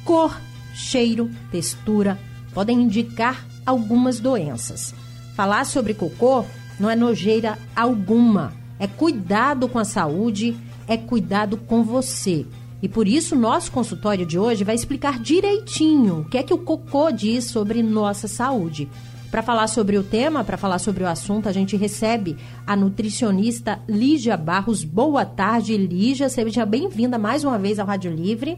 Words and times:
Cor, 0.06 0.40
cheiro, 0.78 1.30
textura 1.52 2.18
podem 2.54 2.82
indicar 2.82 3.46
algumas 3.66 4.20
doenças. 4.20 4.94
Falar 5.36 5.66
sobre 5.66 5.94
cocô 5.94 6.46
não 6.80 6.90
é 6.90 6.96
nojeira 6.96 7.58
alguma, 7.76 8.54
é 8.80 8.88
cuidado 8.88 9.68
com 9.68 9.78
a 9.78 9.86
saúde, 9.86 10.58
é 10.88 10.98
cuidado 10.98 11.58
com 11.58 11.84
você. 11.84 12.46
E 12.82 12.88
por 12.88 13.08
isso, 13.08 13.36
nosso 13.36 13.72
consultório 13.72 14.26
de 14.26 14.38
hoje 14.38 14.64
vai 14.64 14.76
explicar 14.76 15.20
direitinho 15.20 16.22
o 16.22 16.26
que 16.26 16.38
é 16.38 16.44
que 16.44 16.54
o 16.54 16.60
cocô 16.60 17.12
diz 17.12 17.46
sobre 17.46 17.82
nossa 17.84 18.28
saúde. 18.28 18.88
Para 19.30 19.44
falar 19.44 19.68
sobre 19.68 19.98
o 19.98 20.04
tema, 20.04 20.44
para 20.44 20.58
falar 20.58 20.80
sobre 20.80 21.04
o 21.04 21.08
assunto, 21.08 21.50
a 21.50 21.52
gente 21.52 21.76
recebe 21.76 22.38
a 22.66 22.76
nutricionista 22.76 23.80
Lígia 23.88 24.38
Barros. 24.38 24.84
Boa 24.84 25.26
tarde, 25.26 25.76
Lígia. 25.76 26.30
Seja 26.30 26.66
bem-vinda 26.66 27.18
mais 27.18 27.44
uma 27.44 27.60
vez 27.60 27.78
ao 27.78 27.86
Rádio 27.86 28.12
Livre. 28.12 28.58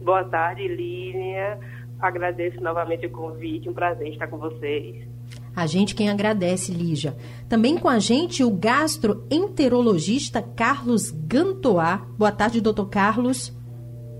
Boa 0.00 0.24
tarde, 0.24 0.66
Línia. 0.66 1.58
Agradeço 2.00 2.60
novamente 2.60 3.06
o 3.06 3.10
convite. 3.10 3.68
Um 3.68 3.74
prazer 3.74 4.08
estar 4.08 4.28
com 4.28 4.38
vocês. 4.38 5.06
A 5.54 5.66
gente 5.66 5.94
quem 5.94 6.08
agradece, 6.08 6.72
Lígia. 6.72 7.16
Também 7.48 7.76
com 7.76 7.88
a 7.88 7.98
gente 7.98 8.44
o 8.44 8.50
gastroenterologista 8.50 10.40
Carlos 10.40 11.10
Gantoá. 11.10 12.06
Boa 12.16 12.30
tarde, 12.30 12.60
doutor 12.60 12.88
Carlos. 12.88 13.52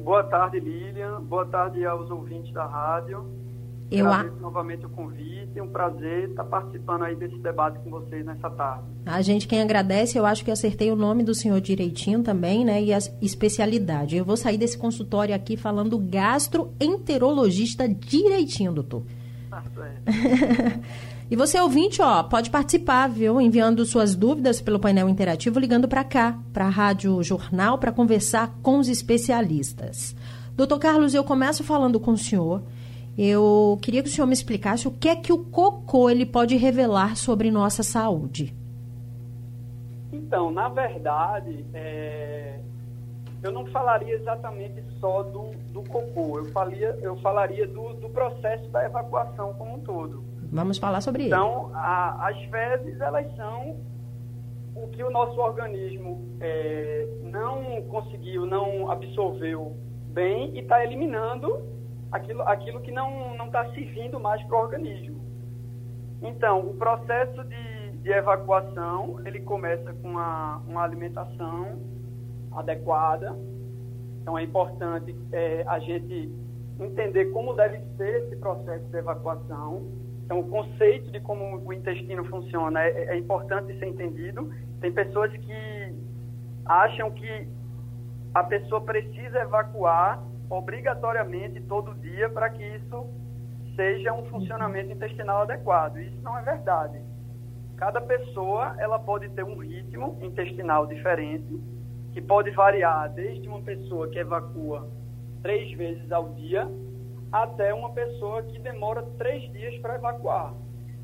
Boa 0.03 0.25
tarde, 0.25 0.59
Lilian. 0.59 1.21
Boa 1.21 1.47
tarde 1.47 1.85
aos 1.85 2.11
ouvintes 2.11 2.53
da 2.53 2.67
rádio. 2.67 3.25
Eu 3.91 4.07
agradeço 4.07 4.37
a... 4.37 4.41
novamente 4.41 4.87
o 4.87 4.89
convite. 4.89 5.59
É 5.59 5.63
um 5.63 5.69
prazer 5.69 6.29
estar 6.31 6.45
participando 6.45 7.03
aí 7.05 7.17
desse 7.17 7.39
debate 7.39 7.79
com 7.81 7.91
vocês 7.91 8.25
nessa 8.25 8.51
tarde. 8.51 8.85
A 9.07 9.23
gente 9.23 9.49
quem 9.49 9.61
agradece, 9.61 10.19
eu 10.19 10.27
acho 10.27 10.45
que 10.45 10.51
acertei 10.51 10.91
o 10.91 10.97
nome 10.97 11.23
do 11.25 11.35
senhor 11.35 11.61
direitinho 11.61 12.23
também, 12.23 12.65
né? 12.65 12.83
E 12.83 12.93
a 12.93 12.99
especialidade. 13.21 14.17
Eu 14.17 14.25
vou 14.25 14.37
sair 14.37 14.59
desse 14.59 14.77
consultório 14.77 15.35
aqui 15.35 15.57
falando 15.57 15.99
gastroenterologista 15.99 17.89
direitinho, 17.89 18.73
doutor. 18.73 19.03
É. 19.79 20.79
E 21.31 21.37
você, 21.37 21.61
ouvinte, 21.61 22.01
ó, 22.01 22.23
pode 22.23 22.49
participar, 22.49 23.07
viu? 23.07 23.39
Enviando 23.39 23.85
suas 23.85 24.15
dúvidas 24.15 24.63
pelo 24.63 24.79
painel 24.79 25.11
interativo, 25.11 25.61
ligando 25.61 25.87
para 25.87 26.03
cá, 26.03 26.39
para 26.55 26.65
a 26.65 26.71
Rádio 26.71 27.23
Jornal, 27.23 27.77
para 27.77 27.93
conversar 27.93 28.59
com 28.63 28.79
os 28.79 28.89
especialistas. 28.89 30.17
Doutor 30.57 30.79
Carlos, 30.79 31.13
eu 31.13 31.23
começo 31.23 31.63
falando 31.63 32.01
com 32.01 32.13
o 32.13 32.17
senhor. 32.17 32.63
Eu 33.21 33.77
queria 33.83 34.01
que 34.01 34.09
o 34.09 34.13
senhor 34.13 34.29
me 34.29 34.33
explicasse 34.33 34.87
o 34.87 34.93
que 34.93 35.09
é 35.09 35.17
que 35.17 35.33
o 35.33 35.45
cocô 35.47 36.09
ele 36.09 36.25
pode 36.25 36.57
revelar 36.57 37.17
sobre 37.17 37.51
nossa 37.51 37.83
saúde. 37.83 38.55
Então, 40.13 40.53
na 40.53 40.69
verdade, 40.69 41.67
é... 41.75 42.61
eu 43.43 43.51
não 43.51 43.67
falaria 43.67 44.15
exatamente 44.15 44.85
só 45.01 45.25
do, 45.25 45.51
do 45.73 45.83
cocô, 45.83 46.39
eu, 46.39 46.45
falia, 46.53 46.97
eu 47.03 47.17
falaria 47.17 47.67
do, 47.67 47.95
do 47.95 48.09
processo 48.09 48.69
da 48.69 48.85
evacuação 48.85 49.53
como 49.55 49.75
um 49.75 49.81
todo. 49.81 50.23
Vamos 50.53 50.79
falar 50.79 51.01
sobre 51.01 51.27
então, 51.27 51.41
ele. 51.41 51.67
Então, 51.71 51.75
a, 51.75 52.29
as 52.29 52.41
fezes, 52.45 53.01
elas 53.01 53.35
são 53.35 53.77
o 54.77 54.87
que 54.93 55.03
o 55.03 55.11
nosso 55.11 55.41
organismo 55.41 56.25
é, 56.41 57.09
não 57.25 57.83
conseguiu, 57.89 58.47
não 58.47 58.89
absorveu 58.89 59.77
bem 60.13 60.57
e 60.57 60.61
está 60.61 60.85
eliminando 60.85 61.78
aquilo, 62.11 62.43
aquilo 62.43 62.81
que 62.81 62.91
não 62.91 63.47
está 63.47 63.71
servindo 63.73 64.19
mais 64.19 64.43
para 64.45 64.57
o 64.57 64.61
organismo. 64.61 65.21
Então, 66.23 66.61
o 66.61 66.75
processo 66.75 67.45
de, 67.45 67.91
de 68.03 68.11
evacuação, 68.11 69.21
ele 69.25 69.41
começa 69.41 69.93
com 69.95 70.09
uma, 70.11 70.57
uma 70.67 70.83
alimentação 70.83 71.81
adequada. 72.53 73.37
Então, 74.23 74.37
é 74.37 74.43
importante 74.43 75.15
é, 75.33 75.65
a 75.67 75.79
gente 75.79 76.33
entender 76.81 77.27
como 77.27 77.55
deve 77.55 77.81
ser 77.97 78.25
esse 78.25 78.37
processo 78.37 78.85
de 78.87 78.97
evacuação 78.97 79.87
então, 80.29 80.41
o 80.41 80.49
conceito 80.51 81.11
de 81.11 81.21
como 81.21 81.57
o 81.65 81.73
intestino 81.73 82.23
funciona 82.27 82.83
é, 82.83 83.15
é 83.15 83.17
importante 83.17 83.79
ser 83.79 83.87
entendido. 83.87 84.53
Tem 84.79 84.93
pessoas 84.93 85.33
que 85.33 85.95
acham 86.67 87.11
que 87.13 87.49
a 88.35 88.45
pessoa 88.45 88.83
precisa 88.83 89.39
evacuar 89.39 90.23
obrigatoriamente 90.51 91.61
todo 91.63 91.95
dia 91.95 92.29
para 92.29 92.51
que 92.51 92.63
isso 92.63 93.07
seja 93.77 94.13
um 94.13 94.25
funcionamento 94.27 94.93
intestinal 94.93 95.43
adequado. 95.43 95.99
Isso 95.99 96.21
não 96.23 96.37
é 96.39 96.43
verdade. 96.43 97.01
Cada 97.77 98.01
pessoa 98.01 98.75
ela 98.79 98.99
pode 98.99 99.29
ter 99.31 99.45
um 99.45 99.57
ritmo 99.59 100.19
intestinal 100.21 100.87
diferente, 100.87 101.61
que 102.13 102.21
pode 102.21 102.51
variar 102.51 103.13
desde 103.13 103.49
uma 103.49 103.61
pessoa 103.61 104.09
que 104.09 104.19
evacua 104.19 104.89
três 105.43 105.71
vezes 105.77 106.11
ao 106.11 106.31
dia 106.31 106.69
até 107.31 107.73
uma 107.73 107.91
pessoa 107.91 108.43
que 108.43 108.59
demora 108.59 109.03
três 109.19 109.43
dias 109.53 109.79
para 109.81 109.95
evacuar. 109.95 110.55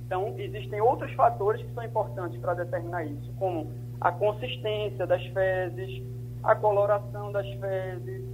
Então, 0.06 0.34
existem 0.38 0.80
outros 0.80 1.12
fatores 1.12 1.62
que 1.62 1.72
são 1.74 1.84
importantes 1.84 2.38
para 2.40 2.54
determinar 2.54 3.04
isso, 3.04 3.32
como 3.38 3.70
a 4.00 4.10
consistência 4.10 5.06
das 5.06 5.24
fezes, 5.26 6.02
a 6.42 6.54
coloração 6.54 7.32
das 7.32 7.46
fezes, 7.54 8.24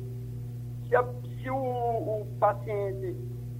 se, 0.90 0.96
a, 0.96 1.04
se 1.40 1.48
o, 1.48 1.56
o, 1.56 2.26
paciente 2.38 3.16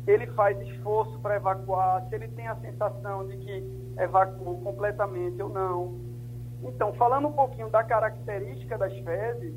ele 0.07 0.27
faz 0.29 0.61
esforço 0.69 1.19
para 1.21 1.37
evacuar, 1.37 2.07
se 2.09 2.15
ele 2.17 2.29
tem 2.29 2.49
a 2.49 2.57
sensação 2.57 3.27
de 3.27 3.37
que 3.39 3.65
evacuou 3.97 4.61
completamente 4.61 5.41
ou 5.41 5.49
não. 5.49 6.01
Então, 6.63 6.93
falando 6.95 7.29
um 7.29 7.33
pouquinho 7.33 7.71
da 7.71 7.85
característica 7.85 8.77
das 8.77 8.93
fezes, 8.99 9.55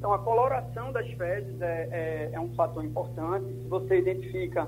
então, 0.00 0.14
a 0.14 0.18
coloração 0.18 0.92
das 0.92 1.06
fezes 1.10 1.60
é, 1.60 1.88
é, 1.92 2.30
é, 2.32 2.40
um 2.40 2.54
fator 2.54 2.82
importante. 2.82 3.52
Se 3.52 3.68
você 3.68 3.98
identifica 3.98 4.66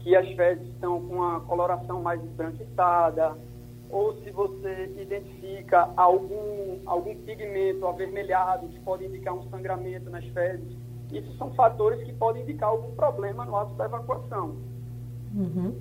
que 0.00 0.14
as 0.14 0.28
fezes 0.32 0.68
estão 0.68 1.00
com 1.00 1.14
uma 1.14 1.40
coloração 1.40 2.02
mais 2.02 2.22
esbranquiçada, 2.22 3.38
ou 3.88 4.16
se 4.22 4.30
você 4.30 4.92
identifica 4.98 5.88
algum, 5.96 6.78
algum 6.84 7.16
pigmento 7.22 7.86
avermelhado 7.86 8.68
que 8.68 8.78
pode 8.80 9.06
indicar 9.06 9.32
um 9.32 9.48
sangramento 9.48 10.10
nas 10.10 10.26
fezes, 10.26 10.76
isso 11.12 11.36
são 11.36 11.52
fatores 11.54 12.02
que 12.04 12.12
podem 12.12 12.42
indicar 12.42 12.68
algum 12.68 12.94
problema 12.94 13.44
no 13.44 13.56
ato 13.56 13.74
da 13.74 13.84
evacuação. 13.84 14.56
Uhum. 15.34 15.74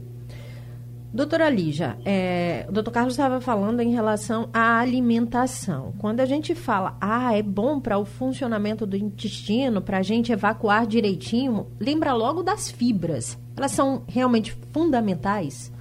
Doutora 1.15 1.49
Lígia, 1.49 1.97
é, 2.03 2.65
o 2.67 2.73
doutor 2.73 2.91
Carlos 2.91 3.13
estava 3.13 3.39
falando 3.39 3.79
em 3.79 3.93
relação 3.93 4.49
à 4.53 4.79
alimentação. 4.79 5.93
Quando 5.97 6.19
a 6.19 6.25
gente 6.25 6.53
fala, 6.53 6.97
ah, 6.99 7.33
é 7.33 7.41
bom 7.41 7.79
para 7.79 7.97
o 7.97 8.03
funcionamento 8.03 8.85
do 8.85 8.97
intestino, 8.97 9.81
para 9.81 9.99
a 9.99 10.01
gente 10.01 10.33
evacuar 10.33 10.85
direitinho, 10.85 11.67
lembra 11.79 12.13
logo 12.13 12.43
das 12.43 12.69
fibras. 12.69 13.39
Elas 13.55 13.71
são 13.71 14.03
realmente 14.09 14.51
fundamentais? 14.73 15.71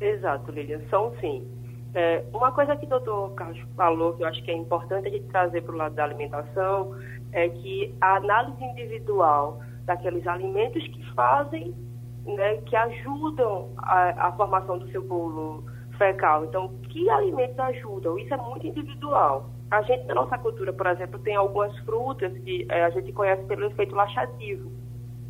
Exato, 0.00 0.50
Lília, 0.50 0.84
são 0.90 1.12
sim. 1.20 1.44
É, 1.94 2.24
uma 2.32 2.50
coisa 2.50 2.76
que 2.76 2.86
o 2.86 2.88
doutor 2.88 3.34
Carlos 3.34 3.60
falou, 3.76 4.14
que 4.14 4.24
eu 4.24 4.26
acho 4.26 4.42
que 4.42 4.50
é 4.50 4.54
importante 4.54 5.06
a 5.06 5.10
gente 5.10 5.26
trazer 5.28 5.62
para 5.62 5.74
o 5.74 5.78
lado 5.78 5.94
da 5.94 6.04
alimentação, 6.04 6.94
é 7.32 7.48
que 7.48 7.94
a 8.00 8.16
análise 8.16 8.62
individual 8.64 9.60
daqueles 9.84 10.26
alimentos 10.26 10.82
que 10.88 11.14
fazem 11.14 11.74
né, 12.26 12.56
que 12.62 12.74
ajudam 12.74 13.70
a, 13.78 14.28
a, 14.28 14.32
formação 14.32 14.78
do 14.78 14.88
seu 14.90 15.02
bolo 15.02 15.64
fecal. 15.98 16.44
Então, 16.46 16.68
que 16.88 17.08
alimentos 17.10 17.58
ajudam? 17.58 18.18
Isso 18.18 18.32
é 18.32 18.36
muito 18.38 18.66
individual. 18.66 19.50
A 19.70 19.82
gente, 19.82 20.06
na 20.06 20.14
nossa 20.14 20.38
cultura, 20.38 20.72
por 20.72 20.86
exemplo, 20.86 21.18
tem 21.20 21.36
algumas 21.36 21.76
frutas 21.80 22.32
que 22.38 22.66
é, 22.70 22.84
a 22.84 22.90
gente 22.90 23.12
conhece 23.12 23.42
pelo 23.44 23.66
efeito 23.66 23.94
laxativo. 23.94 24.70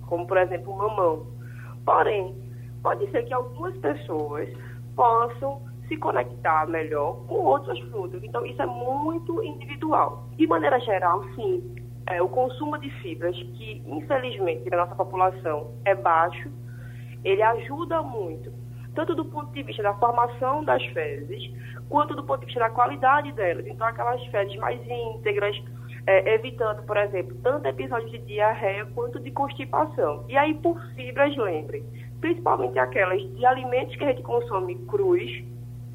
como 0.07 0.27
por 0.27 0.37
exemplo 0.37 0.73
o 0.73 0.79
mamão. 0.79 1.27
Porém, 1.85 2.35
pode 2.83 3.11
ser 3.11 3.25
que 3.25 3.35
algumas 3.35 3.77
pessoas 3.79 4.49
possam 4.95 5.63
se 5.89 5.97
conectar 5.97 6.67
melhor 6.69 7.27
com 7.27 7.35
outras 7.35 7.79
frutas. 7.91 8.23
Então, 8.23 8.45
isso 8.47 8.61
é 8.61 8.67
muito 8.67 9.43
individual. 9.43 10.29
De 10.37 10.47
maneira 10.47 10.79
geral, 10.81 11.25
sim, 11.35 11.63
é, 12.07 12.21
o 12.21 12.29
consumo 12.29 12.79
de 12.79 12.91
fibras, 13.01 13.37
que 13.37 13.83
infelizmente 13.87 14.69
na 14.71 14.79
nossa 14.79 14.95
população 14.95 15.73
é 15.85 15.95
baixo, 15.95 16.51
ele 17.25 17.43
ajuda 17.43 18.03
muito, 18.03 18.53
tanto 18.95 19.15
do 19.15 19.25
ponto 19.25 19.51
de 19.53 19.63
vista 19.63 19.83
da 19.83 19.95
formação 19.95 20.63
das 20.63 20.85
fezes, 20.87 21.51
quanto 21.89 22.15
do 22.15 22.23
ponto 22.25 22.41
de 22.41 22.47
vista 22.47 22.61
da 22.61 22.71
qualidade 22.71 23.33
delas. 23.33 23.67
Então, 23.67 23.87
aquelas 23.87 24.25
fezes 24.27 24.57
mais 24.57 24.81
íntegras, 24.87 25.57
é, 26.07 26.35
evitando, 26.35 26.83
por 26.83 26.99
exemplo, 26.99 27.35
tanto 27.43 27.67
episódios 27.67 28.11
de 28.11 28.19
diarreia 28.19 28.85
quanto 28.95 29.19
de 29.19 29.31
constipação. 29.31 30.27
E 30.29 30.37
aí, 30.37 30.53
por 30.55 30.79
fibras, 30.95 31.35
lembrem, 31.37 31.83
principalmente 32.21 32.79
aquelas 32.79 33.23
de 33.35 33.47
alimentos 33.47 33.97
que 33.97 34.05
a 34.05 34.09
gente 34.09 34.23
consome 34.23 34.75
crus, 34.87 35.31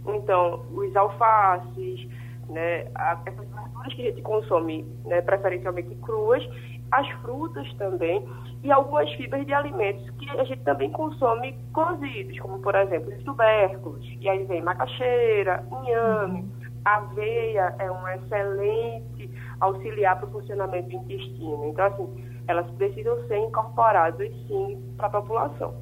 então, 0.07 0.65
os 0.71 0.95
alfaces, 0.95 2.07
né, 2.49 2.85
essas 3.25 3.47
verduras 3.47 3.93
que 3.93 4.01
a 4.01 4.05
gente 4.09 4.21
consome 4.21 4.85
né, 5.05 5.21
preferencialmente 5.21 5.95
cruas, 5.95 6.43
as 6.91 7.07
frutas 7.21 7.71
também, 7.75 8.27
e 8.63 8.71
algumas 8.71 9.11
fibras 9.13 9.45
de 9.45 9.53
alimentos 9.53 10.09
que 10.11 10.29
a 10.31 10.43
gente 10.43 10.61
também 10.63 10.91
consome 10.91 11.55
cozidos, 11.71 12.37
como 12.39 12.59
por 12.59 12.75
exemplo 12.75 13.13
os 13.13 13.23
tubérculos, 13.23 14.05
e 14.19 14.27
aí 14.27 14.43
vem 14.45 14.61
macaxeira, 14.61 15.63
inhame, 15.83 16.49
aveia 16.83 17.75
é 17.77 17.91
um 17.91 18.07
excelente 18.07 19.29
auxiliar 19.59 20.17
para 20.17 20.27
o 20.27 20.31
funcionamento 20.31 20.89
do 20.89 20.95
intestino. 20.95 21.65
Então, 21.65 21.85
assim, 21.85 22.07
elas 22.47 22.69
precisam 22.71 23.15
ser 23.27 23.37
incorporadas 23.37 24.29
sim 24.47 24.81
para 24.97 25.07
a 25.07 25.09
população. 25.09 25.73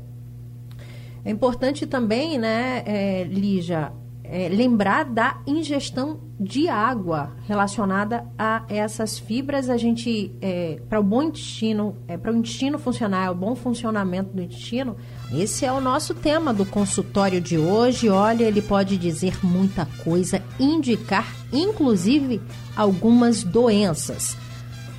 É 1.24 1.30
importante 1.30 1.86
também, 1.86 2.38
né, 2.38 2.84
é, 2.86 3.24
Lígia, 3.24 3.92
é, 4.29 4.50
lembrar 4.50 5.06
da 5.06 5.41
ingestão 5.47 6.19
de 6.39 6.68
água 6.68 7.35
relacionada 7.47 8.25
a 8.38 8.63
essas 8.69 9.18
fibras. 9.18 9.69
A 9.69 9.77
gente, 9.77 10.31
é, 10.41 10.79
para 10.88 11.00
o 11.00 11.03
bom 11.03 11.24
intestino, 11.24 11.95
é, 12.07 12.18
para 12.18 12.31
o 12.31 12.35
intestino 12.35 12.77
funcionar, 12.77 13.31
o 13.31 13.35
bom 13.35 13.56
funcionamento 13.56 14.33
do 14.33 14.41
intestino, 14.41 14.95
esse 15.33 15.65
é 15.65 15.71
o 15.71 15.81
nosso 15.81 16.13
tema 16.13 16.53
do 16.53 16.65
consultório 16.65 17.41
de 17.41 17.57
hoje. 17.57 18.09
Olha, 18.09 18.44
ele 18.44 18.62
pode 18.62 18.97
dizer 18.97 19.38
muita 19.44 19.85
coisa, 20.03 20.41
indicar 20.59 21.33
inclusive 21.51 22.41
algumas 22.75 23.44
doenças. 23.44 24.38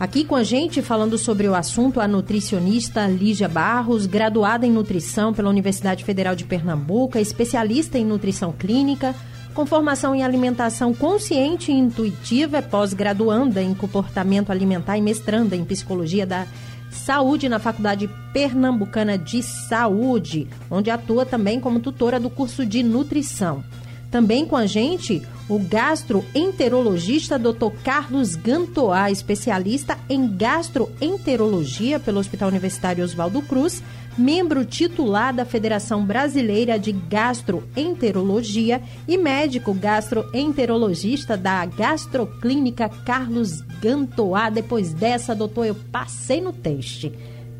Aqui 0.00 0.24
com 0.24 0.36
a 0.36 0.44
gente, 0.44 0.80
falando 0.80 1.18
sobre 1.18 1.48
o 1.48 1.56
assunto, 1.56 2.00
a 2.00 2.06
nutricionista 2.06 3.08
Lígia 3.08 3.48
Barros, 3.48 4.06
graduada 4.06 4.64
em 4.64 4.70
nutrição 4.70 5.34
pela 5.34 5.50
Universidade 5.50 6.04
Federal 6.04 6.36
de 6.36 6.44
Pernambuco, 6.44 7.18
especialista 7.18 7.98
em 7.98 8.04
nutrição 8.04 8.52
clínica, 8.52 9.12
com 9.52 9.66
formação 9.66 10.14
em 10.14 10.22
alimentação 10.22 10.94
consciente 10.94 11.72
e 11.72 11.74
intuitiva, 11.74 12.58
é 12.58 12.62
pós-graduanda 12.62 13.60
em 13.60 13.74
comportamento 13.74 14.50
alimentar 14.50 14.96
e 14.96 15.02
mestranda 15.02 15.56
em 15.56 15.64
psicologia 15.64 16.24
da 16.24 16.46
saúde 16.92 17.48
na 17.48 17.58
Faculdade 17.58 18.08
Pernambucana 18.32 19.18
de 19.18 19.42
Saúde, 19.42 20.46
onde 20.70 20.90
atua 20.90 21.26
também 21.26 21.58
como 21.58 21.80
tutora 21.80 22.20
do 22.20 22.30
curso 22.30 22.64
de 22.64 22.84
nutrição. 22.84 23.64
Também 24.10 24.46
com 24.46 24.56
a 24.56 24.64
gente, 24.64 25.22
o 25.48 25.58
gastroenterologista 25.58 27.38
Dr. 27.38 27.70
Carlos 27.84 28.36
Gantoá, 28.36 29.10
especialista 29.10 29.98
em 30.08 30.34
gastroenterologia 30.36 32.00
pelo 32.00 32.18
Hospital 32.18 32.48
Universitário 32.48 33.04
Oswaldo 33.04 33.42
Cruz, 33.42 33.82
membro 34.16 34.64
titular 34.64 35.32
da 35.34 35.44
Federação 35.44 36.04
Brasileira 36.04 36.78
de 36.78 36.92
Gastroenterologia 36.92 38.82
e 39.06 39.16
médico 39.16 39.72
gastroenterologista 39.74 41.36
da 41.36 41.64
Gastroclínica 41.66 42.88
Carlos 42.88 43.60
Gantoá. 43.80 44.50
Depois 44.50 44.92
dessa, 44.92 45.34
doutor, 45.34 45.66
eu 45.66 45.74
passei 45.74 46.40
no 46.40 46.52
teste. 46.52 47.12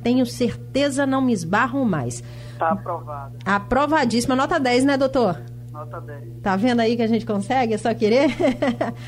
Tenho 0.02 0.24
certeza 0.24 1.06
não 1.06 1.20
me 1.20 1.32
esbarro 1.32 1.84
mais. 1.84 2.22
Está 2.52 2.70
aprovado. 2.70 3.36
Aprovadíssima. 3.44 4.34
Nota 4.34 4.58
10, 4.58 4.84
né, 4.84 4.96
doutor? 4.96 5.40
Nota 5.78 6.00
10. 6.00 6.40
Tá 6.42 6.56
vendo 6.56 6.80
aí 6.80 6.96
que 6.96 7.02
a 7.02 7.06
gente 7.06 7.24
consegue? 7.24 7.72
É 7.72 7.78
só 7.78 7.94
querer? 7.94 8.30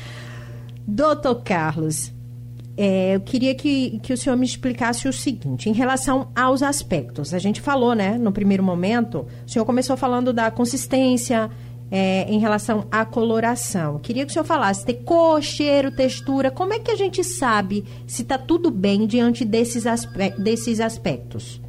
Doutor 0.87 1.43
Carlos, 1.43 2.13
é, 2.77 3.15
eu 3.15 3.19
queria 3.19 3.53
que, 3.53 3.99
que 3.99 4.13
o 4.13 4.17
senhor 4.17 4.37
me 4.37 4.45
explicasse 4.45 5.05
o 5.05 5.11
seguinte, 5.11 5.69
em 5.69 5.73
relação 5.73 6.29
aos 6.33 6.63
aspectos. 6.63 7.33
A 7.33 7.39
gente 7.39 7.59
falou, 7.59 7.93
né, 7.93 8.17
no 8.17 8.31
primeiro 8.31 8.63
momento, 8.63 9.27
o 9.45 9.49
senhor 9.49 9.65
começou 9.65 9.97
falando 9.97 10.31
da 10.31 10.49
consistência 10.49 11.51
é, 11.91 12.23
em 12.31 12.39
relação 12.39 12.87
à 12.89 13.03
coloração. 13.03 13.99
Queria 13.99 14.23
que 14.25 14.31
o 14.31 14.33
senhor 14.33 14.45
falasse 14.45 14.85
ter 14.85 15.03
cor, 15.03 15.41
cheiro, 15.41 15.93
textura. 15.93 16.49
Como 16.49 16.73
é 16.73 16.79
que 16.79 16.89
a 16.89 16.95
gente 16.95 17.21
sabe 17.21 17.83
se 18.07 18.21
está 18.21 18.37
tudo 18.37 18.71
bem 18.71 19.05
diante 19.05 19.43
desses, 19.43 19.85
aspe 19.85 20.29
desses 20.37 20.79
aspectos? 20.79 21.61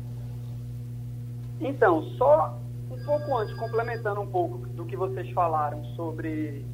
Então, 1.61 2.05
só 2.17 2.62
pouco 3.05 3.37
antes, 3.37 3.55
complementando 3.57 4.21
um 4.21 4.27
pouco 4.27 4.59
do 4.69 4.85
que 4.85 4.97
vocês 4.97 5.31
falaram 5.31 5.85
sobre, 5.97 6.65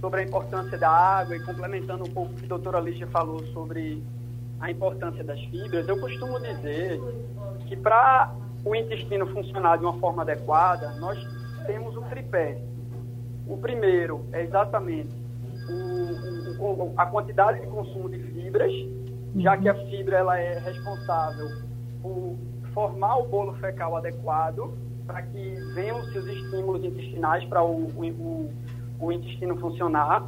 sobre 0.00 0.20
a 0.20 0.24
importância 0.24 0.78
da 0.78 0.90
água 0.90 1.36
e 1.36 1.40
complementando 1.40 2.04
um 2.04 2.12
pouco 2.12 2.32
o 2.32 2.34
que 2.34 2.44
a 2.44 2.48
doutora 2.48 2.80
Lígia 2.80 3.06
falou 3.08 3.44
sobre 3.48 4.02
a 4.60 4.70
importância 4.70 5.22
das 5.22 5.40
fibras, 5.44 5.86
eu 5.88 6.00
costumo 6.00 6.40
dizer 6.40 7.00
que 7.66 7.76
para 7.76 8.34
o 8.64 8.74
intestino 8.74 9.26
funcionar 9.28 9.78
de 9.78 9.84
uma 9.84 9.98
forma 9.98 10.22
adequada, 10.22 10.90
nós 10.98 11.18
temos 11.66 11.96
um 11.96 12.02
tripé. 12.02 12.60
O 13.46 13.56
primeiro 13.56 14.26
é 14.32 14.42
exatamente 14.42 15.14
o, 15.68 16.64
o, 16.64 16.94
a 16.96 17.06
quantidade 17.06 17.60
de 17.60 17.66
consumo 17.68 18.08
de 18.08 18.18
fibras, 18.18 18.72
já 19.36 19.56
que 19.56 19.68
a 19.68 19.74
fibra 19.86 20.18
ela 20.18 20.38
é 20.38 20.58
responsável 20.58 21.48
por 22.02 22.36
formar 22.74 23.18
o 23.18 23.28
bolo 23.28 23.54
fecal 23.54 23.96
adequado 23.96 24.76
para 25.08 25.22
que 25.22 25.54
venham 25.74 26.04
seus 26.12 26.26
estímulos 26.26 26.84
intestinais 26.84 27.42
para 27.46 27.64
o, 27.64 27.86
o, 27.86 28.50
o, 29.00 29.10
intestino 29.10 29.56
funcionar. 29.56 30.22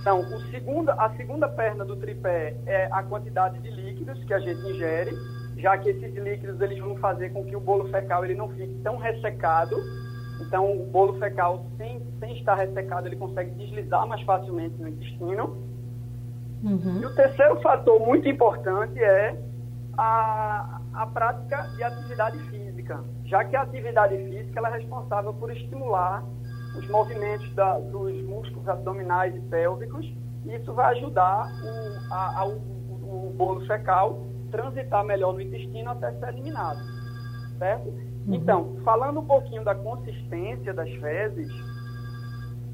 Então, 0.00 0.20
o 0.20 0.40
segundo, 0.52 0.90
a 0.90 1.10
segunda 1.16 1.48
perna 1.48 1.84
do 1.84 1.96
tripé 1.96 2.56
é 2.64 2.88
a 2.92 3.02
quantidade 3.02 3.58
de 3.58 3.68
líquidos 3.68 4.22
que 4.22 4.32
a 4.32 4.38
gente 4.38 4.60
ingere, 4.60 5.12
já 5.56 5.76
que 5.76 5.90
esses 5.90 6.14
líquidos 6.14 6.60
eles 6.60 6.78
vão 6.78 6.96
fazer 6.98 7.30
com 7.30 7.44
que 7.44 7.56
o 7.56 7.60
bolo 7.60 7.88
fecal 7.88 8.24
ele 8.24 8.36
não 8.36 8.48
fique 8.50 8.72
tão 8.84 8.96
ressecado. 8.98 9.76
Então, 10.40 10.80
o 10.80 10.86
bolo 10.86 11.18
fecal, 11.18 11.66
sem, 11.76 12.00
sem 12.20 12.38
estar 12.38 12.54
ressecado, 12.54 13.08
ele 13.08 13.16
consegue 13.16 13.50
deslizar 13.50 14.06
mais 14.06 14.22
facilmente 14.22 14.80
no 14.80 14.88
intestino. 14.88 15.58
Uhum. 16.62 17.00
E 17.02 17.04
o 17.04 17.14
terceiro 17.16 17.60
fator 17.60 17.98
muito 17.98 18.28
importante 18.28 19.02
é 19.02 19.36
a, 19.96 20.80
a 20.94 21.06
prática 21.08 21.62
de 21.74 21.82
atividade 21.82 22.38
física, 22.50 23.02
já 23.28 23.44
que 23.44 23.54
a 23.54 23.62
atividade 23.62 24.16
física 24.16 24.58
ela 24.58 24.70
é 24.70 24.78
responsável 24.78 25.34
por 25.34 25.50
estimular 25.52 26.24
os 26.76 26.88
movimentos 26.88 27.54
da, 27.54 27.78
dos 27.78 28.20
músculos 28.22 28.68
abdominais 28.68 29.34
e 29.34 29.40
pélvicos, 29.40 30.06
e 30.46 30.54
isso 30.54 30.72
vai 30.72 30.96
ajudar 30.96 31.46
o, 31.62 32.14
a, 32.14 32.40
a, 32.40 32.46
o, 32.46 33.28
o 33.28 33.34
bolo 33.36 33.66
fecal 33.66 34.26
transitar 34.50 35.04
melhor 35.04 35.34
no 35.34 35.42
intestino 35.42 35.90
até 35.90 36.12
ser 36.12 36.28
eliminado, 36.28 36.78
certo? 37.58 37.88
Uhum. 37.88 38.34
Então, 38.34 38.76
falando 38.82 39.20
um 39.20 39.26
pouquinho 39.26 39.62
da 39.62 39.74
consistência 39.74 40.72
das 40.72 40.90
fezes, 40.94 41.48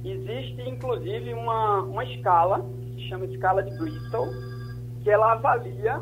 existe 0.05 0.69
inclusive 0.69 1.35
uma, 1.35 1.83
uma 1.83 2.05
escala, 2.05 2.61
que 2.61 2.95
se 2.95 3.09
chama 3.09 3.25
escala 3.27 3.63
de 3.63 3.77
Bristol, 3.77 4.29
que 5.03 5.11
ela 5.11 5.33
avalia 5.33 6.01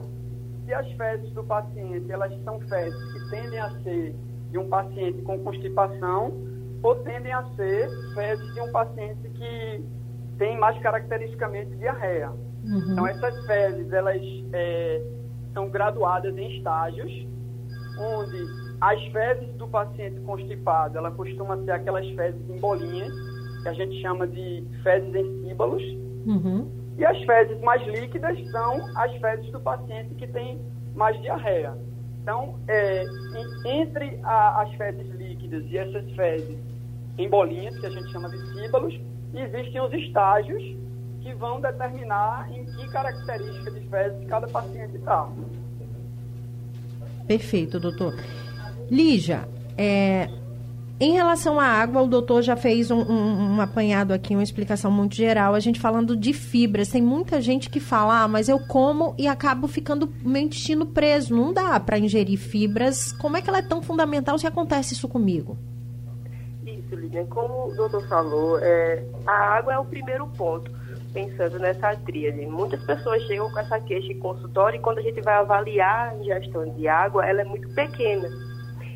se 0.67 0.75
as 0.75 0.91
fezes 0.93 1.31
do 1.33 1.43
paciente 1.43 2.11
elas 2.13 2.33
são 2.45 2.61
fezes 2.61 3.13
que 3.13 3.31
tendem 3.31 3.59
a 3.59 3.71
ser 3.83 4.15
de 4.53 4.59
um 4.59 4.69
paciente 4.69 5.23
com 5.23 5.39
constipação 5.41 6.33
ou 6.83 6.95
tendem 6.97 7.33
a 7.33 7.43
ser 7.57 7.89
fezes 8.15 8.55
de 8.55 8.61
um 8.61 8.71
paciente 8.71 9.29
que 9.31 9.85
tem 10.39 10.59
mais 10.59 10.79
caracteristicamente 10.81 11.75
diarreia. 11.77 12.31
Uhum. 12.31 12.93
Então 12.93 13.07
essas 13.07 13.47
fezes 13.47 13.93
elas 13.93 14.23
é, 14.53 15.03
são 15.55 15.69
graduadas 15.71 16.37
em 16.37 16.59
estágios, 16.59 17.11
onde 17.99 18.47
as 18.81 19.03
fezes 19.07 19.55
do 19.55 19.67
paciente 19.69 20.21
constipado 20.21 20.99
ela 20.99 21.11
costuma 21.11 21.57
ser 21.65 21.71
aquelas 21.71 22.07
fezes 22.11 22.51
em 22.51 22.59
bolinhas 22.59 23.13
que 23.63 23.69
a 23.69 23.73
gente 23.73 24.01
chama 24.03 24.27
de 24.27 24.67
fezes 24.83 25.15
em 25.15 25.49
síbalos. 25.49 25.83
Uhum. 26.27 26.71
E 26.99 27.07
as 27.07 27.19
fezes 27.23 27.59
mais 27.63 27.83
líquidas 27.87 28.39
são 28.51 28.81
as 28.97 29.13
fezes 29.17 29.51
do 29.51 29.61
paciente 29.61 30.15
que 30.17 30.27
tem 30.27 30.61
mais 30.95 31.19
diarreia. 31.23 31.75
Então, 32.23 32.55
é, 32.69 33.05
entre 33.65 34.21
a, 34.23 34.63
as 34.63 34.73
fezes 34.75 35.09
líquidas 35.17 35.65
e 35.69 35.77
essas 35.77 36.11
fezes 36.13 36.57
em 37.19 37.29
bolinhas, 37.29 37.79
que 37.79 37.87
a 37.87 37.91
gente 37.91 38.11
chama 38.13 38.29
de 38.31 38.39
síbalos, 38.53 38.99
existem 39.35 39.81
os 39.81 39.93
estágios 39.93 40.63
que 41.21 41.35
vão 41.35 41.61
determinar 41.61 42.49
em 42.53 42.65
que 42.65 42.89
característica 42.91 43.71
de 43.73 43.81
fezes 43.89 44.29
cada 44.29 44.47
paciente 44.49 44.97
está. 44.97 45.29
Perfeito, 47.27 47.81
doutor. 47.81 48.15
Lígia, 48.91 49.49
é, 49.77 50.29
em 51.05 51.11
relação 51.15 51.59
à 51.59 51.65
água, 51.65 52.01
o 52.01 52.07
doutor 52.07 52.43
já 52.43 52.55
fez 52.55 52.89
um, 52.89 53.01
um, 53.01 53.57
um, 53.57 53.61
apanhado 53.61 54.13
aqui, 54.13 54.37
uma 54.37 54.43
explicação 54.43 54.89
muito 54.89 55.17
geral. 55.17 55.53
A 55.53 55.59
gente 55.59 55.81
falando 55.81 56.17
de 56.17 56.33
fibras. 56.33 56.91
Tem 56.91 57.03
muita 57.03 57.41
gente 57.41 57.69
que 57.69 57.81
fala, 57.81 58.23
ah, 58.23 58.29
mas 58.29 58.49
eu 58.49 58.61
como 58.69 59.13
e 59.19 59.27
acabo 59.27 59.67
ficando 59.67 60.09
meu 60.23 60.41
intestino 60.41 60.87
preso. 60.87 61.35
Não 61.35 61.53
dá 61.53 61.81
para 61.81 61.99
ingerir 61.99 62.39
fibras. 62.39 63.13
Como 63.15 63.37
é 63.37 63.43
que 63.43 63.51
ela 63.51 63.59
é 63.59 63.63
tão 63.63 63.83
fundamental 63.83 64.39
se 64.39 64.47
acontece 64.47 64.95
isso 64.95 65.09
comigo? 65.09 65.59
Isso, 66.65 66.95
Lilian. 66.95 67.27
Como 67.27 67.73
o 67.73 67.75
doutor 67.75 68.09
falou, 68.09 68.61
é, 68.61 69.03
a 69.27 69.57
água 69.57 69.73
é 69.73 69.79
o 69.81 69.85
primeiro 69.85 70.29
ponto, 70.29 70.71
pensando 71.13 71.59
nessa 71.59 71.97
tríade. 71.97 72.47
Muitas 72.47 72.81
pessoas 72.85 73.21
chegam 73.25 73.51
com 73.51 73.59
essa 73.59 73.81
queixa 73.81 74.13
em 74.13 74.21
consultório 74.21 74.79
e 74.79 74.81
quando 74.81 74.99
a 74.99 75.03
gente 75.03 75.21
vai 75.21 75.35
avaliar 75.35 76.11
a 76.11 76.17
ingestão 76.19 76.65
de 76.77 76.87
água, 76.87 77.27
ela 77.27 77.41
é 77.41 77.45
muito 77.45 77.69
pequena. 77.71 78.52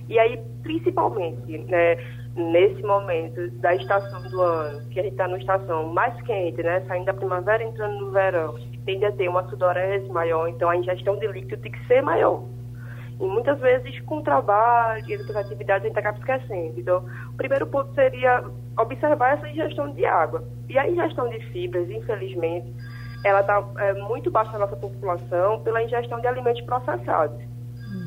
E 0.09 0.19
aí, 0.19 0.41
principalmente, 0.63 1.59
né, 1.59 1.97
nesse 2.37 2.83
momento 2.83 3.51
da 3.59 3.75
estação 3.75 4.23
do 4.31 4.41
ano, 4.41 4.89
que 4.91 5.01
a 5.01 5.03
gente 5.03 5.13
está 5.13 5.27
numa 5.27 5.39
estação 5.39 5.93
mais 5.93 6.15
quente, 6.23 6.63
né, 6.63 6.83
saindo 6.87 7.07
da 7.07 7.15
primavera 7.15 7.65
entrando 7.65 7.99
no 7.99 8.11
verão, 8.11 8.55
tende 8.85 9.05
a 9.05 9.13
ter 9.13 9.29
uma 9.29 9.49
sudorese 9.49 10.09
maior, 10.11 10.47
então 10.49 10.69
a 10.69 10.77
ingestão 10.77 11.17
de 11.19 11.27
líquido 11.27 11.61
tem 11.63 11.73
que 11.73 11.87
ser 11.87 12.03
maior. 12.03 12.43
E 13.19 13.25
muitas 13.25 13.59
vezes 13.61 13.99
com 14.01 14.19
o 14.19 14.23
trabalho 14.23 15.03
e 15.09 15.17
outras 15.17 15.37
atividades 15.37 15.87
a 15.87 15.89
gente 15.89 15.99
acaba 15.99 16.19
esquecendo. 16.19 16.79
Então, 16.79 17.05
o 17.33 17.37
primeiro 17.37 17.67
ponto 17.67 17.93
seria 17.95 18.45
observar 18.79 19.39
essa 19.39 19.49
ingestão 19.49 19.91
de 19.93 20.05
água. 20.05 20.45
E 20.69 20.79
a 20.79 20.87
ingestão 20.87 21.27
de 21.31 21.41
fibras, 21.47 21.89
infelizmente, 21.89 22.71
ela 23.25 23.41
está 23.41 23.65
é, 23.79 23.95
muito 23.95 24.31
baixa 24.31 24.53
na 24.53 24.59
nossa 24.59 24.77
população 24.77 25.61
pela 25.63 25.83
ingestão 25.83 26.21
de 26.21 26.27
alimentos 26.27 26.61
processados. 26.63 27.56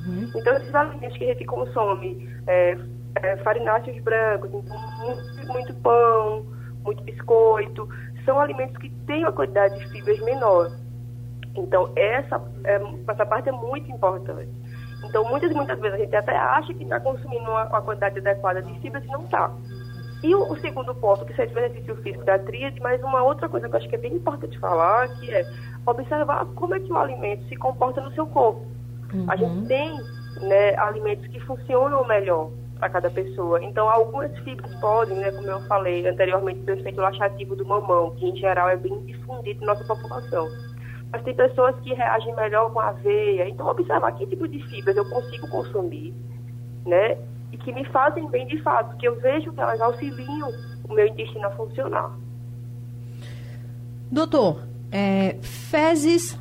Uhum. 0.10 0.32
Então, 0.36 0.58
esses 0.58 0.74
alimentos 0.74 1.18
que 1.18 1.24
a 1.26 1.28
gente 1.28 1.46
consome, 1.46 2.30
é, 2.48 2.78
é, 3.22 3.38
farináceos 3.38 4.02
brancos, 4.02 4.50
então, 4.54 4.78
muito, 5.00 5.54
muito, 5.54 5.74
pão, 5.76 6.46
muito 6.84 7.04
biscoito, 7.04 7.88
são 8.26 8.40
alimentos 8.40 8.76
que 8.78 8.90
têm 9.06 9.24
uma 9.24 9.32
quantidade 9.32 9.78
de 9.78 9.90
fibras 9.90 10.20
menor. 10.22 10.72
Então, 11.56 11.92
essa, 11.96 12.42
é, 12.64 12.80
essa 13.08 13.26
parte 13.26 13.50
é 13.50 13.52
muito 13.52 13.92
importante. 13.92 14.50
Então, 15.04 15.24
muitas 15.26 15.52
muitas 15.52 15.80
vezes 15.80 15.96
a 15.96 16.04
gente 16.04 16.16
até 16.16 16.36
acha 16.36 16.74
que 16.74 16.84
está 16.84 17.00
consumindo 17.00 17.50
uma, 17.50 17.66
uma, 17.66 17.82
quantidade 17.82 18.20
adequada 18.20 18.62
de 18.62 18.80
fibras 18.80 19.04
e 19.04 19.08
não 19.08 19.24
está. 19.24 19.52
E 20.22 20.36
o, 20.36 20.52
o, 20.52 20.60
segundo 20.60 20.94
ponto, 20.96 21.26
que 21.26 21.34
seria 21.34 21.52
o 21.52 21.56
benefício 21.56 21.96
físico 21.98 22.26
da 22.26 22.38
tríade, 22.38 22.80
mas 22.82 23.02
uma 23.02 23.24
outra 23.24 23.48
coisa 23.48 23.70
que 23.70 23.76
eu 23.76 23.80
acho 23.80 23.90
que 23.90 23.96
é 23.96 24.00
bem 24.00 24.14
importante 24.14 24.60
falar, 24.60 25.08
que 25.20 25.34
é 25.34 25.46
observar 25.86 26.46
como 26.56 26.76
é 26.76 26.80
que 26.80 26.92
o 26.92 26.98
alimento 26.98 27.48
se 27.48 27.56
comporta 27.56 28.02
no 28.02 28.12
seu 28.12 28.28
corpo. 28.28 28.66
Uhum. 29.14 29.26
A 29.28 29.36
gente 29.36 29.52
uhum. 29.52 29.66
tem 29.66 29.98
né, 30.42 30.76
alimentos 30.78 31.28
que 31.28 31.40
funcionam 31.42 32.06
melhor 32.08 32.52
para 32.80 32.90
cada 32.90 33.10
pessoa. 33.10 33.62
Então, 33.64 33.90
algumas 33.90 34.36
fibras 34.40 34.74
podem, 34.76 35.18
né, 35.18 35.32
como 35.32 35.48
eu 35.48 35.62
falei 35.68 36.08
anteriormente, 36.08 36.62
do 36.62 36.72
efeito 36.72 37.02
laxativo 37.02 37.56
do 37.56 37.66
mamão, 37.66 38.12
que 38.16 38.26
em 38.26 38.36
geral 38.38 38.70
é 38.70 38.78
bem 38.78 38.98
difundido 39.06 39.60
na 39.62 39.74
nossa 39.74 39.84
população. 39.84 40.48
Mas 41.12 41.24
tem 41.24 41.34
pessoas 41.34 41.76
que 41.82 41.94
reagem 41.94 42.34
melhor 42.36 42.72
com 42.72 42.80
aveia. 42.80 43.50
Então, 43.50 43.68
observar 43.68 44.12
que 44.14 44.26
tipo 44.28 44.48
de 44.48 44.64
fibras 44.70 44.96
eu 44.96 45.10
consigo 45.10 45.50
consumir, 45.50 46.14
né? 46.86 47.18
E 47.52 47.58
que 47.58 47.74
me 47.74 47.84
fazem 47.86 48.28
bem 48.30 48.46
de 48.48 48.62
fato, 48.62 48.96
que 48.98 49.08
eu 49.08 49.20
vejo 49.20 49.52
que 49.52 49.60
elas 49.60 49.82
auxiliam 49.82 50.50
o 50.88 50.94
meu 50.94 51.08
intestino 51.08 51.48
a 51.48 51.52
funcionar. 51.52 52.16
Doutor, 54.12 54.64
é, 54.92 55.36
fezes 55.42 56.40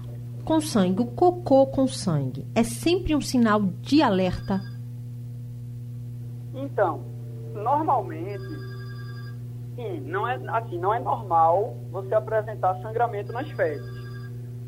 com 0.48 0.62
sangue, 0.62 1.02
o 1.02 1.06
cocô 1.06 1.66
com 1.66 1.86
sangue, 1.86 2.46
é 2.54 2.62
sempre 2.62 3.14
um 3.14 3.20
sinal 3.20 3.60
de 3.82 4.00
alerta? 4.00 4.62
Então, 6.54 7.02
normalmente, 7.52 8.48
sim, 9.76 10.00
não 10.06 10.26
é 10.26 10.40
assim, 10.48 10.78
não 10.78 10.94
é 10.94 11.00
normal 11.00 11.76
você 11.90 12.14
apresentar 12.14 12.80
sangramento 12.80 13.30
nas 13.30 13.50
fezes. 13.50 13.86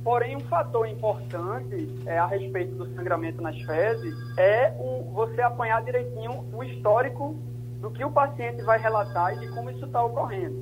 Porém, 0.05 0.37
um 0.37 0.41
fator 0.41 0.87
importante 0.87 1.89
é, 2.05 2.19
a 2.19 2.27
respeito 2.27 2.75
do 2.75 2.87
sangramento 2.95 3.41
nas 3.41 3.59
fezes 3.63 4.15
é 4.37 4.75
o, 4.79 5.11
você 5.15 5.41
apanhar 5.41 5.83
direitinho 5.83 6.45
o 6.53 6.63
histórico 6.63 7.35
do 7.81 7.91
que 7.91 8.05
o 8.05 8.11
paciente 8.11 8.61
vai 8.65 8.79
relatar 8.79 9.35
e 9.35 9.41
de 9.41 9.49
como 9.55 9.71
isso 9.71 9.87
está 9.87 10.05
ocorrendo. 10.05 10.59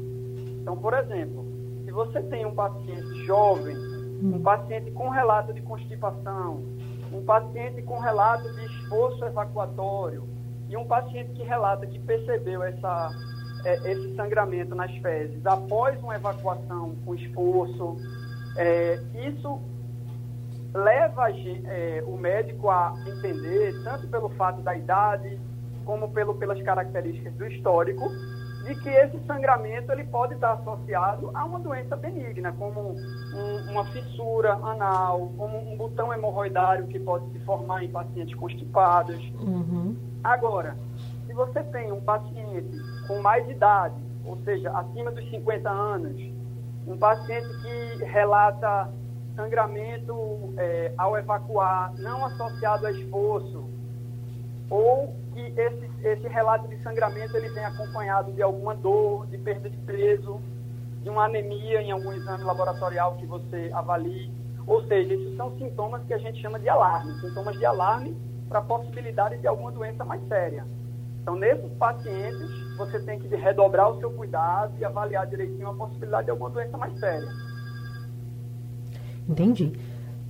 Então, 0.63 0.77
por 0.77 0.95
exemplo, 0.95 1.45
se 1.85 1.91
você 1.91 2.23
tem 2.23 2.47
um 2.47 2.55
paciente 2.55 3.27
jovem 3.27 3.88
um 4.23 4.41
paciente 4.41 4.91
com 4.91 5.09
relato 5.09 5.53
de 5.53 5.61
constipação, 5.63 6.63
um 7.13 7.25
paciente 7.25 7.83
com 7.83 7.99
relato 7.99 8.53
de 8.55 8.65
esforço 8.67 9.25
evacuatório 9.25 10.25
e 10.69 10.77
um 10.77 10.85
paciente 10.85 11.33
que 11.33 11.43
relata 11.43 11.87
que 11.87 11.99
percebeu 11.99 12.63
essa, 12.63 13.11
é, 13.65 13.93
esse 13.93 14.15
sangramento 14.17 14.75
nas 14.75 14.95
fezes 14.97 15.45
após 15.47 15.99
uma 16.03 16.17
evacuação 16.17 16.95
com 17.05 17.15
esforço, 17.15 17.97
é, 18.57 19.01
isso 19.15 19.61
leva 20.75 21.31
é, 21.31 22.03
o 22.07 22.17
médico 22.17 22.69
a 22.69 22.95
entender, 23.07 23.73
tanto 23.85 24.07
pelo 24.09 24.29
fato 24.31 24.61
da 24.61 24.77
idade, 24.77 25.39
como 25.85 26.11
pelo, 26.11 26.35
pelas 26.35 26.61
características 26.63 27.33
do 27.35 27.47
histórico, 27.47 28.11
de 28.69 28.75
que 28.75 28.89
esse 28.91 29.19
sangramento 29.27 29.91
ele 29.91 30.05
pode 30.05 30.35
estar 30.35 30.53
associado 30.53 31.31
a 31.33 31.43
uma 31.47 31.59
doença 31.59 31.97
benigna, 31.97 32.53
como 32.53 32.91
um, 32.91 33.71
uma 33.71 33.87
fissura 33.87 34.53
anal, 34.57 35.33
como 35.39 35.73
um 35.73 35.75
botão 35.75 36.13
hemorroidário 36.13 36.87
que 36.87 37.01
pode 37.01 37.33
se 37.33 37.39
formar 37.41 37.83
em 37.83 37.89
pacientes 37.89 38.35
constipados. 38.35 39.19
Uhum. 39.41 39.97
Agora, 40.23 40.77
se 41.27 41.33
você 41.33 41.63
tem 41.63 41.91
um 41.91 42.03
paciente 42.03 42.79
com 43.07 43.21
mais 43.23 43.49
idade, 43.49 43.97
ou 44.23 44.37
seja, 44.45 44.71
acima 44.77 45.11
dos 45.13 45.29
50 45.31 45.71
anos, 45.71 46.21
um 46.87 46.99
paciente 46.99 47.49
que 47.63 48.05
relata 48.05 48.93
sangramento 49.35 50.53
é, 50.59 50.93
ao 50.99 51.17
evacuar, 51.17 51.95
não 51.97 52.27
associado 52.27 52.87
a 52.87 52.93
esforço, 52.93 53.65
ou 54.69 55.15
que 55.33 55.41
esse, 55.59 55.88
esse 56.03 56.29
relato 56.29 56.69
de 56.69 56.81
sangramento 56.83 57.37
ele 57.37 57.49
vem 57.49 57.65
acompanhado 57.65 58.33
de 58.33 58.43
alguma 58.43 58.75
dor, 58.75 59.27
de 59.27 59.39
perda 59.39 59.69
de 59.69 59.77
peso, 59.79 60.41
de 61.03 61.11
uma 61.11 61.25
anemia 61.25 61.81
em 61.83 61.91
algum 61.91 62.13
exame 62.13 62.45
laboratorial 62.45 63.17
que 63.17 63.27
você 63.27 63.71
avalie. 63.73 64.31
Ou 64.67 64.85
seja, 64.87 65.15
esses 65.15 65.37
são 65.37 65.57
sintomas 65.59 66.03
que 66.05 66.15
a 66.15 66.19
gente 66.19 66.41
chama 66.41 66.59
de 66.59 66.69
alarme, 66.69 67.19
sintomas 67.21 67.59
de 67.59 67.65
alarme 67.65 68.17
para 68.49 68.59
a 68.59 68.63
possibilidade 68.63 69.39
de 69.39 69.47
alguma 69.47 69.73
doença 69.73 70.05
mais 70.05 70.27
séria. 70.29 70.65
Então, 71.23 71.37
nesses 71.37 71.71
pacientes, 71.73 72.49
você 72.77 73.01
tem 73.01 73.19
que 73.19 73.29
redobrar 73.29 73.91
o 73.91 73.99
seu 73.99 74.11
cuidado 74.11 74.73
e 74.79 74.85
avaliar 74.85 75.27
direitinho 75.27 75.69
a 75.69 75.75
possibilidade 75.75 76.27
de 76.27 76.31
alguma 76.31 76.51
doença 76.51 76.77
mais 76.77 76.99
séria. 76.99 77.29
Entendi. 79.29 79.73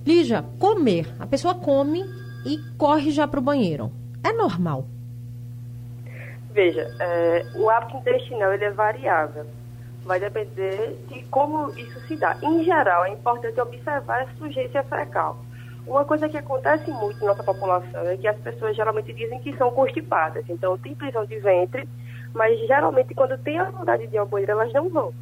Lígia, 0.05 0.43
comer. 0.59 1.13
A 1.19 1.27
pessoa 1.27 1.55
come 1.55 2.03
e 2.45 2.57
corre 2.77 3.11
já 3.11 3.27
para 3.27 3.39
o 3.39 3.43
banheiro. 3.43 3.91
É 4.23 4.33
normal? 4.33 4.87
Veja, 6.51 6.87
é, 6.99 7.45
o 7.55 7.69
hábito 7.69 7.97
intestinal 7.97 8.53
ele 8.53 8.65
é 8.65 8.71
variável. 8.71 9.45
Vai 10.03 10.19
depender 10.19 10.95
de 11.07 11.23
como 11.25 11.69
isso 11.77 11.99
se 12.07 12.15
dá. 12.15 12.35
Em 12.41 12.63
geral, 12.63 13.05
é 13.05 13.09
importante 13.09 13.59
observar 13.61 14.21
a 14.21 14.27
sujeição 14.37 14.83
fecal. 14.83 15.37
Uma 15.85 16.05
coisa 16.05 16.27
que 16.27 16.37
acontece 16.37 16.89
muito 16.91 17.19
na 17.19 17.27
nossa 17.27 17.43
população 17.43 18.01
é 18.07 18.17
que 18.17 18.27
as 18.27 18.37
pessoas 18.37 18.75
geralmente 18.75 19.13
dizem 19.13 19.39
que 19.39 19.55
são 19.57 19.71
constipadas. 19.71 20.43
Então, 20.49 20.77
tem 20.77 20.95
prisão 20.95 21.25
de 21.25 21.37
ventre, 21.39 21.87
mas 22.33 22.59
geralmente 22.67 23.13
quando 23.13 23.37
tem 23.37 23.59
a 23.59 23.65
vontade 23.65 24.07
de 24.07 24.15
ir 24.15 24.19
ao 24.19 24.27
banheiro, 24.27 24.53
elas 24.53 24.73
não 24.73 24.89
vão. 24.89 25.13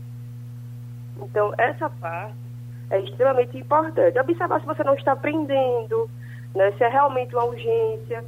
Então, 1.22 1.54
essa 1.58 1.90
parte 1.90 2.36
é 2.90 3.00
extremamente 3.00 3.58
importante. 3.58 4.20
Observar 4.20 4.60
se 4.60 4.66
você 4.66 4.84
não 4.84 4.96
está 4.96 5.16
prendendo, 5.16 6.10
né, 6.56 6.72
se 6.74 6.84
é 6.84 6.88
realmente 6.88 7.36
uma 7.36 7.46
urgência 7.46 8.24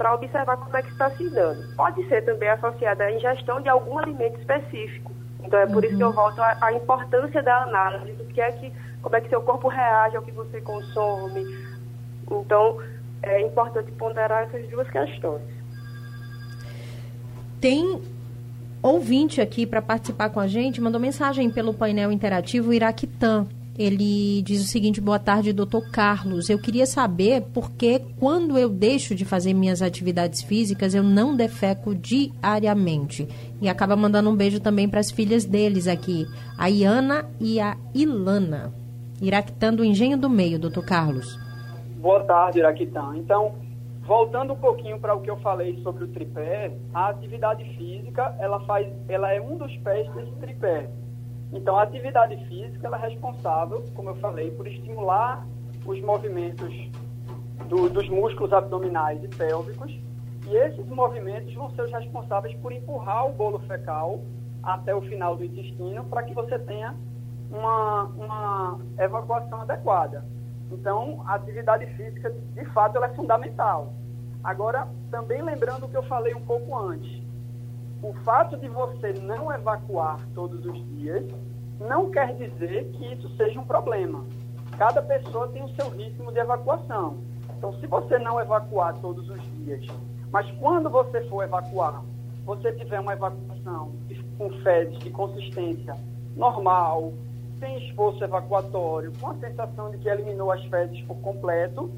para 0.00 0.14
observar 0.14 0.56
como 0.56 0.74
é 0.74 0.80
que 0.80 0.90
está 0.92 1.10
se 1.10 1.28
dando. 1.28 1.76
Pode 1.76 2.08
ser 2.08 2.24
também 2.24 2.48
associada 2.48 3.04
à 3.04 3.12
ingestão 3.12 3.60
de 3.60 3.68
algum 3.68 3.98
alimento 3.98 4.40
específico. 4.40 5.12
Então 5.44 5.58
é 5.58 5.66
por 5.66 5.76
uhum. 5.76 5.84
isso 5.84 5.96
que 5.98 6.02
eu 6.02 6.06
uhum. 6.06 6.14
volto 6.14 6.40
à, 6.40 6.72
importância 6.72 7.42
da 7.42 7.64
análise, 7.64 8.14
do 8.14 8.24
que 8.24 8.40
é 8.40 8.50
que, 8.50 8.72
como 9.02 9.14
é 9.14 9.20
que 9.20 9.28
seu 9.28 9.42
corpo 9.42 9.68
reage 9.68 10.16
ao 10.16 10.22
que 10.22 10.30
você 10.32 10.58
consome. 10.62 11.44
Então 12.30 12.78
é 13.22 13.42
importante 13.42 13.92
ponderar 13.92 14.44
essas 14.44 14.66
duas 14.70 14.88
questões. 14.88 15.42
Tem 17.60 18.00
ouvinte 18.82 19.42
aqui 19.42 19.66
para 19.66 19.82
participar 19.82 20.30
com 20.30 20.40
a 20.40 20.46
gente, 20.46 20.80
mandou 20.80 20.98
mensagem 20.98 21.50
pelo 21.50 21.74
painel 21.74 22.10
interativo 22.10 22.72
Iraquitan. 22.72 23.46
Ele 23.78 24.42
diz 24.42 24.62
o 24.62 24.68
seguinte: 24.68 25.00
boa 25.00 25.18
tarde, 25.18 25.52
doutor 25.52 25.90
Carlos. 25.90 26.50
Eu 26.50 26.60
queria 26.60 26.86
saber 26.86 27.42
por 27.52 27.70
que, 27.72 28.00
quando 28.18 28.58
eu 28.58 28.68
deixo 28.68 29.14
de 29.14 29.24
fazer 29.24 29.54
minhas 29.54 29.80
atividades 29.80 30.42
físicas, 30.42 30.94
eu 30.94 31.02
não 31.02 31.34
defeco 31.34 31.94
diariamente. 31.94 33.26
E 33.60 33.68
acaba 33.68 33.96
mandando 33.96 34.30
um 34.30 34.36
beijo 34.36 34.60
também 34.60 34.88
para 34.88 35.00
as 35.00 35.10
filhas 35.10 35.44
deles 35.44 35.86
aqui, 35.86 36.26
a 36.58 36.68
Iana 36.68 37.28
e 37.40 37.60
a 37.60 37.76
Ilana. 37.94 38.72
Iraquitã 39.22 39.72
do 39.72 39.84
Engenho 39.84 40.16
do 40.16 40.30
Meio, 40.30 40.58
doutor 40.58 40.84
Carlos. 40.84 41.38
Boa 42.00 42.24
tarde, 42.24 42.58
Iraquitã. 42.58 43.12
Então, 43.16 43.54
voltando 44.00 44.54
um 44.54 44.56
pouquinho 44.56 44.98
para 44.98 45.14
o 45.14 45.20
que 45.20 45.30
eu 45.30 45.36
falei 45.36 45.78
sobre 45.82 46.04
o 46.04 46.08
tripé, 46.08 46.72
a 46.94 47.10
atividade 47.10 47.62
física, 47.76 48.34
ela 48.38 48.58
faz, 48.60 48.88
ela 49.08 49.30
é 49.32 49.40
um 49.40 49.56
dos 49.56 49.76
pés 49.78 50.10
desse 50.14 50.32
tripé. 50.40 50.88
Então, 51.52 51.76
a 51.76 51.82
atividade 51.82 52.36
física, 52.46 52.88
é 52.88 53.08
responsável, 53.08 53.84
como 53.94 54.10
eu 54.10 54.14
falei, 54.16 54.50
por 54.52 54.66
estimular 54.66 55.46
os 55.84 56.00
movimentos 56.00 56.72
do, 57.66 57.88
dos 57.88 58.08
músculos 58.08 58.52
abdominais 58.52 59.22
e 59.24 59.28
pélvicos, 59.28 59.92
e 60.46 60.56
esses 60.56 60.86
movimentos 60.86 61.52
vão 61.54 61.70
ser 61.70 61.82
os 61.82 61.92
responsáveis 61.92 62.56
por 62.58 62.72
empurrar 62.72 63.26
o 63.26 63.32
bolo 63.32 63.58
fecal 63.60 64.20
até 64.62 64.94
o 64.94 65.00
final 65.02 65.36
do 65.36 65.44
intestino 65.44 66.04
para 66.04 66.22
que 66.22 66.34
você 66.34 66.58
tenha 66.58 66.94
uma, 67.50 68.04
uma 68.04 68.80
evacuação 68.98 69.62
adequada. 69.62 70.24
Então, 70.70 71.22
a 71.26 71.34
atividade 71.34 71.86
física, 71.96 72.30
de 72.30 72.64
fato, 72.66 72.96
ela 72.96 73.06
é 73.06 73.14
fundamental. 73.14 73.92
Agora, 74.42 74.88
também 75.10 75.42
lembrando 75.42 75.86
o 75.86 75.88
que 75.88 75.96
eu 75.96 76.02
falei 76.04 76.34
um 76.34 76.40
pouco 76.42 76.78
antes, 76.78 77.19
o 78.02 78.12
fato 78.24 78.56
de 78.56 78.68
você 78.68 79.12
não 79.20 79.52
evacuar 79.52 80.26
todos 80.34 80.64
os 80.64 80.96
dias 80.96 81.24
não 81.78 82.10
quer 82.10 82.34
dizer 82.36 82.90
que 82.92 83.12
isso 83.12 83.28
seja 83.36 83.58
um 83.60 83.64
problema. 83.64 84.24
Cada 84.76 85.02
pessoa 85.02 85.48
tem 85.48 85.62
o 85.62 85.68
seu 85.74 85.90
ritmo 85.90 86.32
de 86.32 86.38
evacuação. 86.38 87.18
Então, 87.56 87.72
se 87.74 87.86
você 87.86 88.18
não 88.18 88.40
evacuar 88.40 88.94
todos 89.00 89.28
os 89.28 89.40
dias, 89.58 89.86
mas 90.32 90.50
quando 90.58 90.88
você 90.88 91.22
for 91.28 91.42
evacuar, 91.42 92.02
você 92.44 92.72
tiver 92.72 93.00
uma 93.00 93.12
evacuação 93.12 93.92
com 94.38 94.50
fezes 94.62 94.98
de 95.00 95.10
consistência 95.10 95.94
normal, 96.34 97.12
sem 97.58 97.86
esforço 97.86 98.24
evacuatório, 98.24 99.12
com 99.20 99.30
a 99.30 99.34
sensação 99.34 99.90
de 99.90 99.98
que 99.98 100.08
eliminou 100.08 100.50
as 100.50 100.64
fezes 100.64 101.00
por 101.02 101.16
completo, 101.18 101.90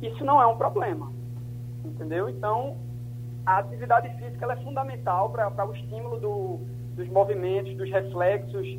isso 0.00 0.24
não 0.24 0.40
é 0.40 0.46
um 0.46 0.56
problema. 0.56 1.12
Entendeu? 1.84 2.28
Então, 2.28 2.76
a 3.50 3.58
atividade 3.58 4.08
física 4.16 4.46
é 4.52 4.56
fundamental 4.56 5.30
para 5.30 5.66
o 5.66 5.74
estímulo 5.74 6.20
do, 6.20 6.60
dos 6.94 7.08
movimentos, 7.08 7.76
dos 7.76 7.90
reflexos 7.90 8.78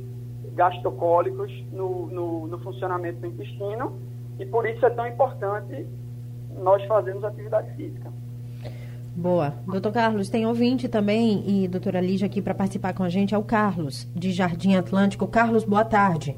gastrocólicos 0.54 1.51
no, 1.72 2.08
no, 2.08 2.48
no 2.48 2.60
funcionamento 2.60 3.20
do 3.20 3.28
intestino, 3.28 4.00
e 4.40 4.46
por 4.46 4.66
isso 4.68 4.86
é 4.86 4.90
tão 4.90 5.06
importante 5.08 5.86
nós 6.58 6.84
fazermos 6.86 7.24
atividade 7.24 7.70
física. 7.75 8.12
Boa. 9.13 9.54
Doutor 9.68 9.92
Carlos, 9.92 10.30
tem 10.30 10.46
ouvinte 10.46 10.88
também 10.88 11.44
e 11.46 11.68
doutora 11.68 12.00
Lígia 12.00 12.28
aqui 12.28 12.42
para 12.42 12.56
participar 12.56 12.94
com 12.94 13.04
a 13.04 13.10
gente, 13.10 13.36
é 13.36 13.38
o 13.38 13.44
Carlos, 13.44 14.10
de 14.16 14.32
Jardim 14.32 14.75
Atlântico. 14.75 15.28
Carlos, 15.28 15.66
boa 15.66 15.84
tarde. 15.84 16.38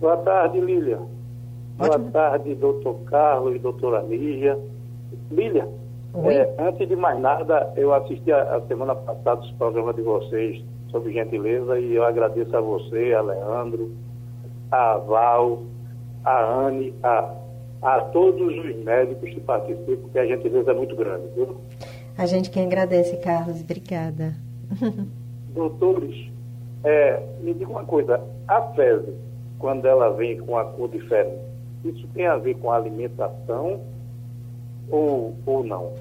Boa 0.00 0.16
tarde, 0.16 0.60
Lília. 0.60 0.98
Boa 1.78 2.00
tarde, 2.10 2.54
doutor 2.56 2.94
Carlos 3.04 3.54
e 3.54 3.58
doutora 3.60 4.02
Lígia. 4.02 4.58
Lília, 5.30 5.68
é, 6.14 6.54
antes 6.58 6.88
de 6.88 6.96
mais 6.96 7.20
nada, 7.20 7.72
eu 7.76 7.94
assisti 7.94 8.32
a, 8.32 8.56
a 8.56 8.60
semana 8.62 8.94
passada 8.94 9.40
os 9.40 9.52
programas 9.52 9.94
de 9.94 10.02
vocês 10.02 10.64
sobre 10.90 11.12
gentileza 11.12 11.78
e 11.78 11.94
eu 11.94 12.04
agradeço 12.04 12.56
a 12.56 12.60
você, 12.60 13.14
a 13.14 13.22
Leandro, 13.22 13.92
a 14.70 14.96
Val, 14.96 15.62
a 16.24 16.44
Anne, 16.44 16.94
a, 17.02 17.34
a 17.82 18.00
todos 18.06 18.58
os 18.58 18.76
médicos 18.84 19.30
que 19.30 19.40
participam, 19.40 19.96
porque 19.96 20.18
a 20.18 20.26
gentileza 20.26 20.72
é 20.72 20.74
muito 20.74 20.96
grande, 20.96 21.28
viu? 21.34 21.56
A 22.18 22.26
gente 22.26 22.50
quem 22.50 22.66
agradece, 22.66 23.16
Carlos. 23.18 23.60
Obrigada. 23.62 24.34
Doutores, 25.54 26.30
é, 26.84 27.22
me 27.40 27.54
diga 27.54 27.70
uma 27.70 27.84
coisa. 27.84 28.20
A 28.46 28.62
fezes, 28.74 29.14
quando 29.58 29.86
ela 29.86 30.10
vem 30.10 30.38
com 30.38 30.58
a 30.58 30.64
cor 30.64 30.88
diferente, 30.88 31.38
isso 31.84 32.06
tem 32.14 32.26
a 32.26 32.36
ver 32.36 32.54
com 32.54 32.70
a 32.70 32.76
alimentação 32.76 33.80
ou, 34.90 35.36
ou 35.46 35.64
não? 35.64 35.92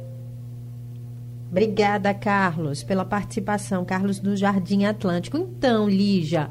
Obrigada, 1.52 2.14
Carlos, 2.14 2.84
pela 2.84 3.04
participação. 3.04 3.84
Carlos 3.84 4.20
do 4.20 4.36
Jardim 4.36 4.86
Atlântico. 4.86 5.38
Então, 5.38 5.90
Lígia, 5.90 6.50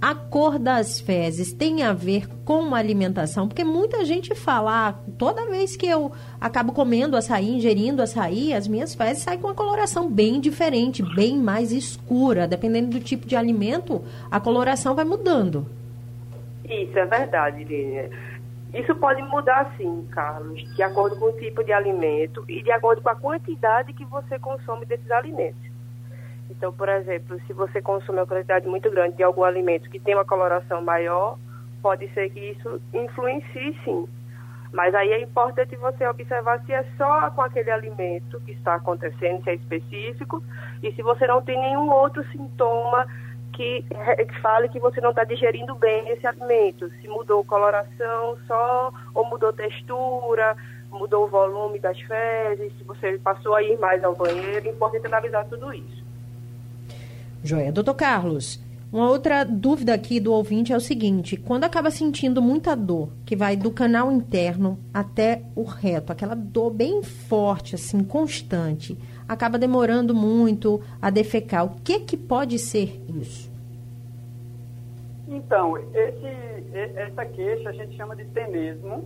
a 0.00 0.16
cor 0.16 0.58
das 0.58 0.98
fezes 0.98 1.52
tem 1.52 1.84
a 1.84 1.92
ver 1.92 2.26
com 2.44 2.74
a 2.74 2.78
alimentação? 2.78 3.46
Porque 3.46 3.62
muita 3.62 4.04
gente 4.04 4.34
fala, 4.34 4.88
ah, 4.88 4.92
toda 5.16 5.48
vez 5.48 5.76
que 5.76 5.86
eu 5.86 6.10
acabo 6.40 6.72
comendo 6.72 7.16
açaí, 7.16 7.54
ingerindo 7.54 8.02
açaí, 8.02 8.52
as 8.52 8.66
minhas 8.66 8.96
fezes 8.96 9.22
saem 9.22 9.38
com 9.38 9.46
uma 9.46 9.54
coloração 9.54 10.10
bem 10.10 10.40
diferente, 10.40 11.04
bem 11.14 11.38
mais 11.38 11.70
escura. 11.70 12.48
Dependendo 12.48 12.98
do 12.98 13.00
tipo 13.00 13.28
de 13.28 13.36
alimento, 13.36 14.02
a 14.28 14.40
coloração 14.40 14.96
vai 14.96 15.04
mudando. 15.04 15.66
Isso 16.64 16.98
é 16.98 17.06
verdade, 17.06 17.62
Lívia. 17.62 18.10
Isso 18.74 18.94
pode 18.96 19.20
mudar 19.22 19.70
sim, 19.76 20.06
Carlos, 20.10 20.62
de 20.74 20.82
acordo 20.82 21.16
com 21.16 21.26
o 21.26 21.32
tipo 21.32 21.62
de 21.62 21.72
alimento 21.72 22.42
e 22.48 22.62
de 22.62 22.72
acordo 22.72 23.02
com 23.02 23.10
a 23.10 23.14
quantidade 23.14 23.92
que 23.92 24.04
você 24.06 24.38
consome 24.38 24.86
desses 24.86 25.10
alimentos. 25.10 25.60
Então, 26.50 26.72
por 26.72 26.88
exemplo, 26.88 27.38
se 27.46 27.52
você 27.52 27.82
consome 27.82 28.18
uma 28.18 28.26
quantidade 28.26 28.66
muito 28.66 28.90
grande 28.90 29.16
de 29.16 29.22
algum 29.22 29.44
alimento 29.44 29.90
que 29.90 30.00
tem 30.00 30.14
uma 30.14 30.24
coloração 30.24 30.80
maior, 30.82 31.38
pode 31.82 32.08
ser 32.14 32.30
que 32.30 32.40
isso 32.40 32.80
influencie 32.94 33.76
sim. 33.84 34.08
Mas 34.72 34.94
aí 34.94 35.12
é 35.12 35.20
importante 35.20 35.76
você 35.76 36.06
observar 36.06 36.60
se 36.64 36.72
é 36.72 36.82
só 36.96 37.30
com 37.30 37.42
aquele 37.42 37.70
alimento 37.70 38.40
que 38.40 38.52
está 38.52 38.76
acontecendo, 38.76 39.42
se 39.44 39.50
é 39.50 39.54
específico, 39.54 40.42
e 40.82 40.90
se 40.92 41.02
você 41.02 41.26
não 41.26 41.42
tem 41.42 41.60
nenhum 41.60 41.90
outro 41.90 42.24
sintoma 42.30 43.06
que, 43.52 43.82
que 43.82 44.40
fale 44.40 44.68
que 44.68 44.80
você 44.80 45.00
não 45.00 45.10
está 45.10 45.24
digerindo 45.24 45.74
bem 45.74 46.08
esse 46.08 46.26
alimento. 46.26 46.90
Se 47.00 47.08
mudou 47.08 47.44
coloração 47.44 48.36
só, 48.46 48.92
ou 49.14 49.24
mudou 49.26 49.52
textura, 49.52 50.56
mudou 50.90 51.24
o 51.24 51.28
volume 51.28 51.78
das 51.78 51.98
fezes, 52.00 52.72
se 52.76 52.84
você 52.84 53.18
passou 53.18 53.54
a 53.54 53.62
ir 53.62 53.78
mais 53.78 54.02
ao 54.04 54.14
banheiro, 54.14 54.68
é 54.68 54.70
importante 54.70 55.06
analisar 55.06 55.44
tudo 55.46 55.72
isso. 55.72 56.02
Joia. 57.42 57.72
Doutor 57.72 57.94
Carlos, 57.94 58.60
uma 58.92 59.08
outra 59.08 59.42
dúvida 59.42 59.94
aqui 59.94 60.20
do 60.20 60.32
ouvinte 60.32 60.72
é 60.72 60.76
o 60.76 60.80
seguinte: 60.80 61.36
quando 61.36 61.64
acaba 61.64 61.90
sentindo 61.90 62.42
muita 62.42 62.76
dor, 62.76 63.08
que 63.24 63.34
vai 63.34 63.56
do 63.56 63.70
canal 63.70 64.12
interno 64.12 64.78
até 64.92 65.42
o 65.56 65.62
reto, 65.64 66.12
aquela 66.12 66.34
dor 66.34 66.70
bem 66.70 67.02
forte, 67.02 67.74
assim, 67.74 68.04
constante, 68.04 68.96
acaba 69.28 69.58
demorando 69.58 70.14
muito 70.14 70.80
a 71.00 71.10
defecar, 71.10 71.64
o 71.64 71.80
que 71.82 72.00
que 72.00 72.16
pode 72.16 72.58
ser 72.58 73.00
isso? 73.08 73.50
Então, 75.28 75.78
esse, 75.78 76.72
essa 76.96 77.24
queixa 77.24 77.70
a 77.70 77.72
gente 77.72 77.96
chama 77.96 78.14
de 78.14 78.24
tenesmo. 78.26 79.04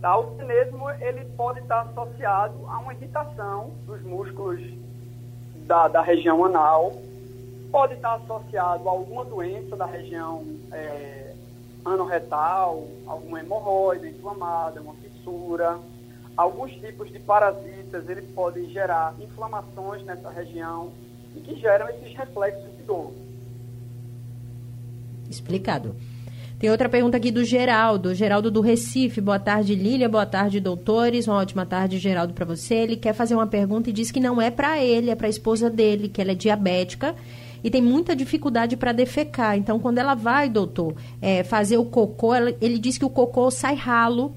Tá? 0.00 0.16
O 0.16 0.36
tenesmo 0.36 0.90
ele 0.90 1.24
pode 1.36 1.60
estar 1.60 1.80
associado 1.82 2.54
a 2.66 2.78
uma 2.78 2.92
irritação 2.92 3.70
dos 3.86 4.02
músculos 4.02 4.60
da, 5.66 5.88
da 5.88 6.00
região 6.02 6.44
anal, 6.44 6.92
pode 7.70 7.94
estar 7.94 8.14
associado 8.14 8.88
a 8.88 8.92
alguma 8.92 9.24
doença 9.24 9.76
da 9.76 9.86
região 9.86 10.44
é, 10.72 11.34
anorretal, 11.84 12.86
alguma 13.06 13.40
hemorroida 13.40 14.08
inflamada, 14.08 14.80
uma 14.80 14.94
fissura. 14.94 15.78
Alguns 16.38 16.70
tipos 16.70 17.10
de 17.10 17.18
parasitas, 17.18 18.08
eles 18.08 18.24
podem 18.32 18.70
gerar 18.70 19.12
inflamações 19.18 20.04
nessa 20.04 20.30
região 20.30 20.92
e 21.34 21.40
que 21.40 21.56
geram 21.56 21.88
esses 21.88 22.16
reflexos 22.16 22.76
de 22.76 22.84
dor. 22.84 23.12
Explicado. 25.28 25.96
Tem 26.56 26.70
outra 26.70 26.88
pergunta 26.88 27.16
aqui 27.16 27.32
do 27.32 27.44
Geraldo, 27.44 28.14
Geraldo 28.14 28.52
do 28.52 28.60
Recife. 28.60 29.20
Boa 29.20 29.40
tarde, 29.40 29.74
Lília. 29.74 30.08
Boa 30.08 30.24
tarde, 30.24 30.60
doutores. 30.60 31.26
Uma 31.26 31.38
ótima 31.38 31.66
tarde, 31.66 31.98
Geraldo, 31.98 32.32
para 32.32 32.44
você. 32.44 32.76
Ele 32.76 32.96
quer 32.96 33.14
fazer 33.14 33.34
uma 33.34 33.48
pergunta 33.48 33.90
e 33.90 33.92
diz 33.92 34.12
que 34.12 34.20
não 34.20 34.40
é 34.40 34.48
para 34.48 34.80
ele, 34.80 35.10
é 35.10 35.16
para 35.16 35.26
a 35.26 35.30
esposa 35.30 35.68
dele, 35.68 36.08
que 36.08 36.22
ela 36.22 36.30
é 36.30 36.36
diabética 36.36 37.16
e 37.64 37.68
tem 37.68 37.82
muita 37.82 38.14
dificuldade 38.14 38.76
para 38.76 38.92
defecar. 38.92 39.58
Então, 39.58 39.80
quando 39.80 39.98
ela 39.98 40.14
vai, 40.14 40.48
doutor, 40.48 40.94
é, 41.20 41.42
fazer 41.42 41.78
o 41.78 41.84
cocô, 41.84 42.32
ela, 42.32 42.54
ele 42.60 42.78
diz 42.78 42.96
que 42.96 43.04
o 43.04 43.10
cocô 43.10 43.50
sai 43.50 43.74
ralo 43.74 44.36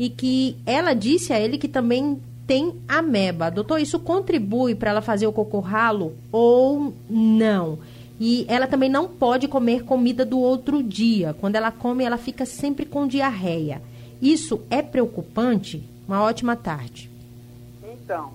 e 0.00 0.08
que 0.08 0.56
ela 0.64 0.94
disse 0.94 1.30
a 1.30 1.38
ele 1.38 1.58
que 1.58 1.68
também 1.68 2.18
tem 2.46 2.74
ameba. 2.88 3.50
Doutor, 3.50 3.78
isso 3.78 4.00
contribui 4.00 4.74
para 4.74 4.92
ela 4.92 5.02
fazer 5.02 5.26
o 5.26 5.32
cocô 5.32 5.60
ralo 5.60 6.16
ou 6.32 6.94
não? 7.08 7.78
E 8.18 8.46
ela 8.48 8.66
também 8.66 8.88
não 8.88 9.06
pode 9.06 9.46
comer 9.46 9.84
comida 9.84 10.24
do 10.24 10.38
outro 10.38 10.82
dia. 10.82 11.34
Quando 11.38 11.56
ela 11.56 11.70
come, 11.70 12.02
ela 12.02 12.16
fica 12.16 12.46
sempre 12.46 12.86
com 12.86 13.06
diarreia. 13.06 13.82
Isso 14.22 14.62
é 14.70 14.80
preocupante? 14.80 15.86
Uma 16.08 16.22
ótima 16.22 16.56
tarde. 16.56 17.10
Então, 17.84 18.32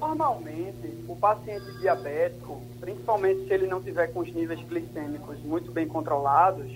normalmente 0.00 0.92
o 1.06 1.14
paciente 1.14 1.78
diabético 1.78 2.60
principalmente 2.80 3.46
se 3.46 3.52
ele 3.52 3.66
não 3.66 3.80
tiver 3.80 4.08
com 4.08 4.20
os 4.20 4.32
níveis 4.32 4.60
glicêmicos 4.68 5.38
muito 5.44 5.70
bem 5.70 5.86
controlados, 5.86 6.70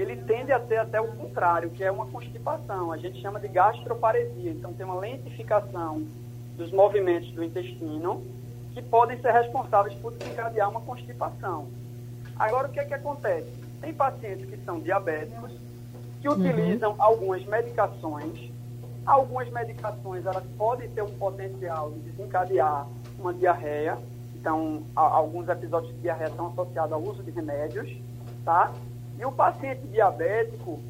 ele 0.00 0.16
tende 0.16 0.52
a 0.52 0.60
ter 0.60 0.78
até 0.78 1.00
o 1.00 1.08
contrário, 1.08 1.70
que 1.70 1.82
é 1.82 1.90
uma 1.90 2.06
constipação. 2.06 2.92
A 2.92 2.96
gente 2.96 3.20
chama 3.20 3.40
de 3.40 3.48
gastroparesia. 3.48 4.50
Então, 4.50 4.72
tem 4.72 4.84
uma 4.84 4.98
lentificação 4.98 6.06
dos 6.56 6.70
movimentos 6.70 7.30
do 7.32 7.42
intestino 7.42 8.22
que 8.72 8.82
podem 8.82 9.18
ser 9.20 9.32
responsáveis 9.32 9.94
por 9.98 10.12
desencadear 10.12 10.70
uma 10.70 10.80
constipação. 10.80 11.68
Agora, 12.38 12.68
o 12.68 12.70
que 12.70 12.80
é 12.80 12.84
que 12.84 12.94
acontece? 12.94 13.50
Tem 13.80 13.94
pacientes 13.94 14.48
que 14.48 14.56
são 14.64 14.80
diabéticos, 14.80 15.52
que 16.20 16.28
uhum. 16.28 16.34
utilizam 16.34 16.94
algumas 16.98 17.44
medicações 17.46 18.50
Algumas 19.06 19.48
medicações 19.50 20.26
elas 20.26 20.42
podem 20.58 20.90
ter 20.90 21.02
um 21.02 21.16
potencial 21.16 21.92
de 21.92 22.00
desencadear 22.10 22.88
uma 23.16 23.32
diarreia. 23.32 23.96
Então, 24.34 24.82
a, 24.96 25.02
alguns 25.02 25.48
episódios 25.48 25.94
de 25.94 26.00
diarreia 26.00 26.28
estão 26.28 26.48
associados 26.48 26.92
ao 26.92 27.00
uso 27.00 27.22
de 27.22 27.30
remédios, 27.30 27.88
tá? 28.44 28.72
E 29.18 29.24
o 29.24 29.32
paciente 29.32 29.86
diabético, 29.88 30.80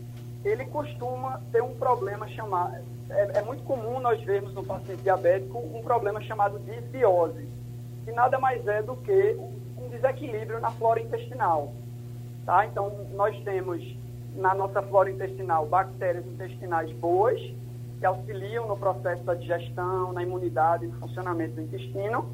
ele 0.45 0.65
costuma 0.67 1.41
ter 1.53 1.63
um 1.63 1.75
problema 1.75 2.27
chamado... 2.29 2.77
É, 3.09 3.39
é 3.39 3.43
muito 3.43 3.63
comum 3.63 4.01
nós 4.01 4.21
vermos 4.23 4.53
no 4.53 4.65
paciente 4.65 5.03
diabético 5.03 5.59
um 5.59 5.81
problema 5.83 6.21
chamado 6.23 6.59
disbiose, 6.59 7.49
que 8.05 8.11
nada 8.11 8.39
mais 8.39 8.67
é 8.67 8.83
do 8.83 8.97
que 8.97 9.37
um 9.79 9.89
desequilíbrio 9.89 10.61
na 10.61 10.71
flora 10.73 11.01
intestinal. 11.01 11.73
Tá? 12.45 12.67
Então, 12.67 13.07
nós 13.15 13.39
temos 13.45 13.81
na 14.35 14.55
nossa 14.55 14.83
flora 14.83 15.11
intestinal 15.11 15.67
bactérias 15.67 16.27
intestinais 16.27 16.91
boas, 16.93 17.41
que 17.99 18.05
auxiliam 18.05 18.67
no 18.67 18.77
processo 18.77 19.23
da 19.25 19.35
digestão, 19.35 20.13
na 20.13 20.23
imunidade 20.23 20.87
no 20.87 20.99
funcionamento 20.99 21.55
do 21.55 21.63
intestino, 21.63 22.29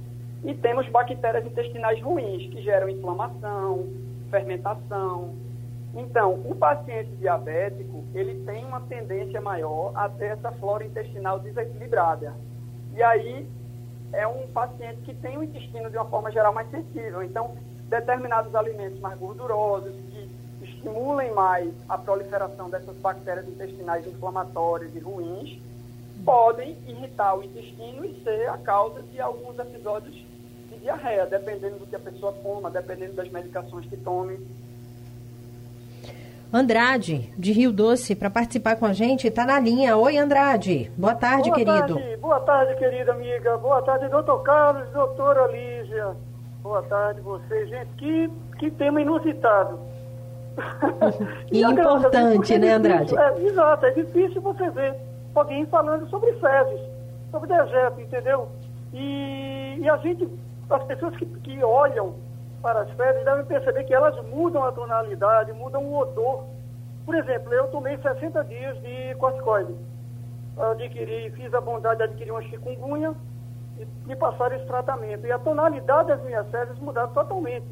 e 0.44 0.54
temos 0.54 0.88
bactérias 0.88 1.46
intestinais 1.46 2.02
ruins, 2.02 2.50
que 2.50 2.60
geram 2.62 2.88
inflamação, 2.88 3.88
fermentação. 4.30 5.34
Então, 5.94 6.34
o 6.44 6.54
paciente 6.54 7.10
diabético, 7.16 8.04
ele 8.14 8.44
tem 8.44 8.64
uma 8.64 8.80
tendência 8.80 9.40
maior 9.40 9.92
a 9.94 10.08
ter 10.08 10.32
essa 10.32 10.50
flora 10.52 10.84
intestinal 10.84 11.38
desequilibrada. 11.38 12.34
E 12.94 13.02
aí, 13.02 13.46
é 14.12 14.26
um 14.26 14.46
paciente 14.48 15.00
que 15.02 15.14
tem 15.14 15.36
o 15.36 15.42
intestino, 15.42 15.90
de 15.90 15.96
uma 15.96 16.06
forma 16.06 16.30
geral, 16.30 16.52
mais 16.52 16.70
sensível. 16.70 17.22
Então, 17.22 17.56
determinados 17.88 18.54
alimentos 18.54 19.00
mais 19.00 19.18
gordurosos, 19.18 19.92
que 19.92 20.30
estimulem 20.62 21.32
mais 21.32 21.72
a 21.88 21.98
proliferação 21.98 22.70
dessas 22.70 22.96
bactérias 22.96 23.46
intestinais 23.46 24.06
inflamatórias 24.06 24.94
e 24.94 24.98
ruins, 24.98 25.60
podem 26.24 26.76
irritar 26.86 27.36
o 27.36 27.42
intestino 27.42 28.04
e 28.04 28.22
ser 28.22 28.48
a 28.48 28.56
causa 28.58 29.02
de 29.02 29.20
alguns 29.20 29.58
episódios 29.58 30.14
de 30.14 30.78
diarreia, 30.78 31.26
dependendo 31.26 31.78
do 31.78 31.86
que 31.86 31.96
a 31.96 32.00
pessoa 32.00 32.32
coma, 32.32 32.70
dependendo 32.70 33.14
das 33.14 33.28
medicações 33.28 33.86
que 33.86 33.96
tome. 33.96 34.38
Andrade, 36.52 37.32
de 37.38 37.50
Rio 37.50 37.72
Doce, 37.72 38.14
para 38.14 38.28
participar 38.28 38.76
com 38.76 38.84
a 38.84 38.92
gente, 38.92 39.26
está 39.26 39.46
na 39.46 39.58
linha. 39.58 39.96
Oi, 39.96 40.18
Andrade. 40.18 40.92
Boa 40.98 41.14
tarde, 41.14 41.48
Boa 41.48 41.56
querido. 41.56 41.94
Tarde. 41.94 42.16
Boa 42.18 42.40
tarde, 42.40 42.74
querida 42.76 43.12
amiga. 43.12 43.56
Boa 43.56 43.80
tarde, 43.80 44.06
doutor 44.08 44.42
Carlos, 44.42 44.86
doutora 44.90 45.46
Lígia. 45.50 46.14
Boa 46.62 46.82
tarde, 46.82 47.22
vocês. 47.22 47.70
Gente, 47.70 47.88
que, 47.96 48.30
que 48.58 48.70
tema 48.70 49.00
inusitado. 49.00 49.78
e, 51.50 51.64
importante, 51.64 52.58
né, 52.58 52.72
Andrade? 52.72 53.16
É, 53.16 53.42
exato, 53.44 53.86
é 53.86 53.90
difícil 53.92 54.42
você 54.42 54.68
ver 54.68 54.94
alguém 55.34 55.64
falando 55.64 56.06
sobre 56.10 56.34
fezes, 56.34 56.80
sobre 57.30 57.48
dejeto, 57.48 57.98
entendeu? 57.98 58.48
E, 58.92 59.78
e 59.80 59.88
a 59.88 59.96
gente, 59.96 60.28
as 60.68 60.84
pessoas 60.84 61.16
que, 61.16 61.24
que 61.24 61.64
olham 61.64 62.14
para 62.62 62.82
as 62.82 62.90
fezes 62.92 63.24
devem 63.24 63.44
perceber 63.44 63.84
que 63.84 63.92
elas 63.92 64.16
mudam 64.24 64.62
a 64.62 64.70
tonalidade, 64.70 65.52
mudam 65.52 65.84
o 65.84 65.98
odor. 65.98 66.44
Por 67.04 67.14
exemplo, 67.16 67.52
eu 67.52 67.66
tomei 67.68 67.98
60 67.98 68.44
dias 68.44 68.80
de 68.80 69.14
corticoide. 69.16 69.74
Adquiri, 70.56 71.30
fiz 71.32 71.52
a 71.52 71.60
bondade 71.60 71.98
de 71.98 72.04
adquirir 72.04 72.30
uma 72.30 72.42
chikungunya 72.42 73.14
e 73.78 73.86
me 74.06 74.14
passaram 74.14 74.54
esse 74.54 74.66
tratamento. 74.66 75.26
E 75.26 75.32
a 75.32 75.38
tonalidade 75.40 76.08
das 76.08 76.22
minhas 76.22 76.48
fezes 76.50 76.78
mudaram 76.78 77.12
totalmente 77.12 77.66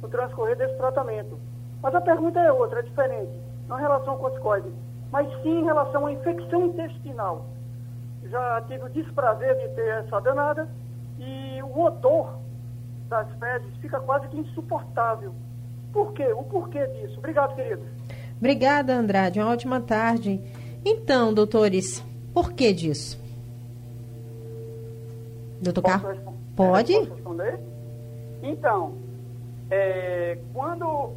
no 0.00 0.08
transcorrer 0.08 0.56
desse 0.56 0.76
tratamento. 0.76 1.38
Mas 1.82 1.94
a 1.94 2.00
pergunta 2.00 2.38
é 2.38 2.52
outra, 2.52 2.78
é 2.78 2.82
diferente. 2.82 3.40
Não 3.66 3.78
em 3.78 3.82
relação 3.82 4.12
ao 4.12 4.18
corticoide, 4.18 4.72
mas 5.10 5.28
sim 5.42 5.60
em 5.60 5.64
relação 5.64 6.06
à 6.06 6.12
infecção 6.12 6.66
intestinal. 6.66 7.46
Já 8.22 8.60
tive 8.62 8.84
o 8.84 8.90
desprazer 8.90 9.56
de 9.56 9.74
ter 9.74 9.88
essa 9.88 10.20
danada 10.20 10.68
e 11.18 11.60
o 11.62 11.80
odor 11.80 12.45
das 13.08 13.28
fezes 13.38 13.76
fica 13.80 14.00
quase 14.00 14.28
que 14.28 14.38
insuportável. 14.38 15.34
Por 15.92 16.12
quê? 16.12 16.26
O 16.32 16.42
porquê 16.42 16.86
disso? 16.88 17.18
Obrigado, 17.18 17.54
querido. 17.54 17.82
Obrigada, 18.38 18.94
Andrade. 18.94 19.40
Uma 19.40 19.50
ótima 19.50 19.80
tarde. 19.80 20.40
Então, 20.84 21.32
doutores, 21.32 22.04
por 22.34 22.52
que 22.52 22.72
disso? 22.72 23.18
Doutor 25.60 25.82
Carlos? 25.82 26.18
Pode? 26.54 26.94
É, 26.94 27.00
responder? 27.00 27.60
Então, 28.42 28.94
é, 29.70 30.38
quando 30.52 31.12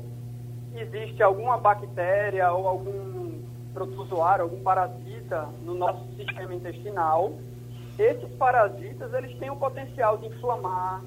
existe 0.75 1.21
alguma 1.21 1.57
bactéria 1.57 2.51
ou 2.51 2.67
algum 2.67 3.39
protozoário, 3.73 4.43
algum 4.43 4.61
parasita 4.61 5.47
no 5.63 5.73
nosso 5.73 6.05
sistema 6.15 6.53
intestinal, 6.53 7.33
esses 7.97 8.29
parasitas 8.35 9.13
eles 9.13 9.37
têm 9.37 9.49
o 9.49 9.55
potencial 9.57 10.17
de 10.17 10.27
inflamar, 10.27 11.03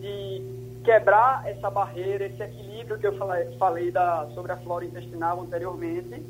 de, 0.00 0.60
quebrar 0.84 1.46
essa 1.46 1.70
barreira, 1.70 2.26
esse 2.26 2.42
equilíbrio 2.42 2.98
que 2.98 3.06
eu 3.06 3.16
falei, 3.16 3.56
falei 3.58 3.90
da, 3.90 4.28
sobre 4.34 4.52
a 4.52 4.56
flora 4.56 4.84
intestinal 4.84 5.40
anteriormente. 5.40 6.22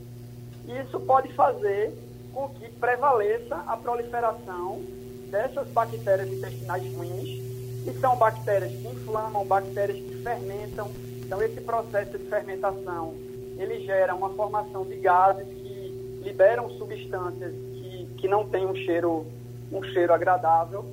Isso 0.66 1.00
pode 1.00 1.32
fazer 1.34 1.96
com 2.32 2.48
que 2.50 2.68
prevaleça 2.72 3.56
a 3.66 3.76
proliferação 3.76 4.82
dessas 5.30 5.68
bactérias 5.68 6.28
intestinais 6.28 6.82
ruins, 6.94 7.40
que 7.84 7.92
são 8.00 8.16
bactérias 8.16 8.72
que 8.72 8.88
inflamam, 8.88 9.46
bactérias 9.46 9.98
que 9.98 10.22
fermentam. 10.22 10.90
Então, 11.24 11.40
esse 11.42 11.60
processo 11.60 12.18
de 12.18 12.24
fermentação, 12.24 13.14
ele 13.56 13.84
gera 13.86 14.14
uma 14.14 14.30
formação 14.30 14.84
de 14.84 14.96
gases 14.96 15.46
que 15.46 16.20
liberam 16.22 16.68
substâncias 16.70 17.52
que, 17.52 18.08
que 18.18 18.28
não 18.28 18.48
têm 18.48 18.66
um 18.66 18.74
cheiro, 18.74 19.26
um 19.72 19.82
cheiro 19.82 20.12
agradável 20.12 20.84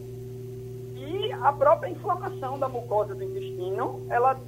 a 1.41 1.51
própria 1.53 1.89
inflamação 1.89 2.57
da 2.59 2.67
mucosa 2.67 3.13
do 3.15 3.23
intestino, 3.23 4.05
ela 4.09 4.39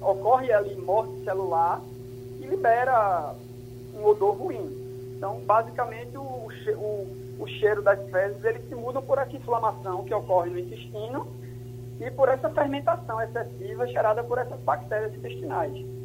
ocorre 0.00 0.52
ali 0.52 0.76
morte 0.76 1.24
celular 1.24 1.80
e 2.40 2.46
libera 2.46 3.34
um 3.94 4.04
odor 4.04 4.34
ruim. 4.36 4.70
Então, 5.16 5.40
basicamente, 5.40 6.16
o, 6.16 6.22
o, 6.22 7.16
o 7.40 7.46
cheiro 7.46 7.82
das 7.82 7.98
fezes, 8.10 8.44
ele 8.44 8.60
se 8.68 8.74
muda 8.74 9.00
por 9.00 9.18
essa 9.18 9.34
inflamação 9.34 10.04
que 10.04 10.14
ocorre 10.14 10.50
no 10.50 10.58
intestino 10.58 11.26
e 12.00 12.10
por 12.10 12.28
essa 12.28 12.50
fermentação 12.50 13.20
excessiva 13.22 13.86
gerada 13.86 14.22
por 14.22 14.38
essas 14.38 14.60
bactérias 14.60 15.14
intestinais. 15.14 15.95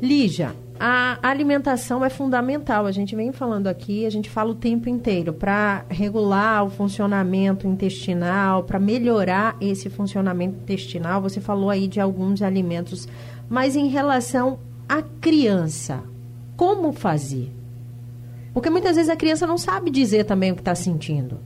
Lígia, 0.00 0.54
a 0.78 1.18
alimentação 1.22 2.02
é 2.02 2.08
fundamental. 2.08 2.86
A 2.86 2.92
gente 2.92 3.14
vem 3.14 3.32
falando 3.32 3.66
aqui, 3.66 4.06
a 4.06 4.10
gente 4.10 4.30
fala 4.30 4.50
o 4.50 4.54
tempo 4.54 4.88
inteiro 4.88 5.32
para 5.32 5.84
regular 5.90 6.64
o 6.64 6.70
funcionamento 6.70 7.66
intestinal, 7.66 8.64
para 8.64 8.78
melhorar 8.78 9.56
esse 9.60 9.90
funcionamento 9.90 10.56
intestinal. 10.56 11.20
Você 11.20 11.38
falou 11.38 11.68
aí 11.68 11.86
de 11.86 12.00
alguns 12.00 12.40
alimentos, 12.40 13.06
mas 13.48 13.76
em 13.76 13.88
relação 13.88 14.58
à 14.88 15.02
criança, 15.02 16.02
como 16.56 16.92
fazer? 16.92 17.52
Porque 18.54 18.70
muitas 18.70 18.96
vezes 18.96 19.10
a 19.10 19.16
criança 19.16 19.46
não 19.46 19.58
sabe 19.58 19.90
dizer 19.90 20.24
também 20.24 20.50
o 20.50 20.54
que 20.54 20.62
está 20.62 20.74
sentindo. 20.74 21.38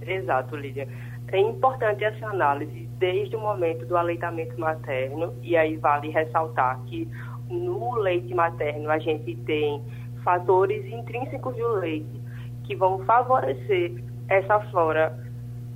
Exato, 0.00 0.56
Lídia. 0.56 0.88
É 1.32 1.38
importante 1.38 2.04
essa 2.04 2.26
análise 2.26 2.86
desde 2.98 3.34
o 3.34 3.40
momento 3.40 3.86
do 3.86 3.96
aleitamento 3.96 4.60
materno, 4.60 5.32
e 5.42 5.56
aí 5.56 5.78
vale 5.78 6.10
ressaltar 6.10 6.78
que 6.84 7.08
no 7.48 7.96
leite 7.96 8.34
materno 8.34 8.90
a 8.90 8.98
gente 8.98 9.34
tem 9.36 9.82
fatores 10.22 10.84
intrínsecos 10.86 11.56
do 11.56 11.68
leite 11.76 12.20
que 12.64 12.76
vão 12.76 13.02
favorecer 13.06 13.92
essa 14.28 14.60
flora 14.70 15.18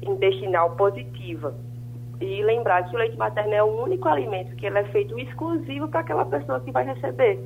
intestinal 0.02 0.76
positiva. 0.76 1.54
E 2.20 2.42
lembrar 2.42 2.88
que 2.88 2.94
o 2.94 2.98
leite 2.98 3.16
materno 3.16 3.54
é 3.54 3.62
o 3.62 3.82
único 3.82 4.08
alimento 4.08 4.54
que 4.56 4.66
ele 4.66 4.78
é 4.78 4.84
feito 4.84 5.18
exclusivo 5.18 5.88
para 5.88 6.00
aquela 6.00 6.26
pessoa 6.26 6.60
que 6.60 6.70
vai 6.70 6.84
receber. 6.84 7.38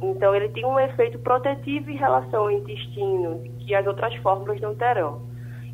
Então, 0.00 0.32
ele 0.32 0.48
tem 0.50 0.64
um 0.64 0.78
efeito 0.78 1.18
protetivo 1.18 1.90
em 1.90 1.96
relação 1.96 2.42
ao 2.42 2.50
intestino, 2.52 3.42
que 3.58 3.74
as 3.74 3.84
outras 3.84 4.14
fórmulas 4.16 4.60
não 4.60 4.76
terão. 4.76 5.27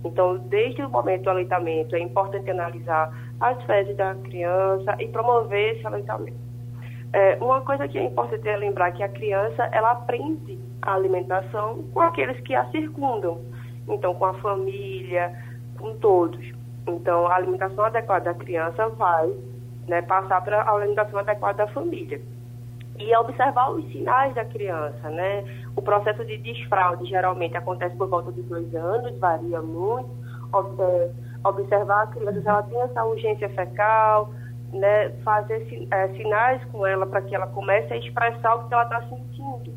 Então, 0.04 0.36
desde 0.36 0.82
o 0.82 0.90
momento 0.90 1.22
do 1.22 1.30
aleitamento, 1.30 1.96
é 1.96 2.00
importante 2.00 2.50
analisar 2.50 3.10
as 3.40 3.62
fezes 3.64 3.96
da 3.96 4.14
criança 4.16 4.94
e 5.00 5.08
promover 5.08 5.76
esse 5.76 5.86
aleitamento. 5.86 6.36
É, 7.12 7.38
uma 7.40 7.60
coisa 7.62 7.88
que 7.88 7.96
é 7.96 8.04
importante 8.04 8.46
é 8.48 8.56
lembrar 8.56 8.92
que 8.92 9.02
a 9.02 9.08
criança, 9.08 9.68
ela 9.72 9.92
aprende 9.92 10.58
a 10.82 10.94
alimentação 10.94 11.84
com 11.92 12.00
aqueles 12.00 12.38
que 12.40 12.54
a 12.54 12.68
circundam. 12.70 13.40
Então, 13.88 14.14
com 14.14 14.26
a 14.26 14.34
família, 14.34 15.32
com 15.78 15.94
todos. 15.94 16.52
Então, 16.86 17.26
a 17.26 17.36
alimentação 17.36 17.84
adequada 17.84 18.32
da 18.32 18.34
criança 18.34 18.88
vai 18.90 19.32
né, 19.88 20.02
passar 20.02 20.42
para 20.42 20.62
a 20.62 20.74
alimentação 20.74 21.18
adequada 21.18 21.64
da 21.64 21.72
família 21.72 22.20
e 22.98 23.14
observar 23.16 23.70
os 23.70 23.84
sinais 23.90 24.34
da 24.34 24.44
criança, 24.44 25.10
né? 25.10 25.44
O 25.76 25.82
processo 25.82 26.24
de 26.24 26.36
desfraude 26.38 27.04
geralmente 27.06 27.56
acontece 27.56 27.96
por 27.96 28.08
volta 28.08 28.30
de 28.32 28.42
dois 28.42 28.74
anos, 28.74 29.18
varia 29.18 29.60
muito. 29.60 30.08
Observar 31.42 32.02
a 32.02 32.06
criança 32.06 32.40
se 32.40 32.48
ela 32.48 32.62
tem 32.62 32.80
essa 32.80 33.04
urgência 33.04 33.48
fecal, 33.50 34.30
né? 34.72 35.10
Fazer 35.24 35.66
é, 35.90 36.08
sinais 36.10 36.64
com 36.66 36.86
ela 36.86 37.06
para 37.06 37.22
que 37.22 37.34
ela 37.34 37.48
comece 37.48 37.92
a 37.92 37.96
expressar 37.96 38.54
o 38.54 38.68
que 38.68 38.74
ela 38.74 38.84
está 38.84 39.02
sentindo. 39.02 39.74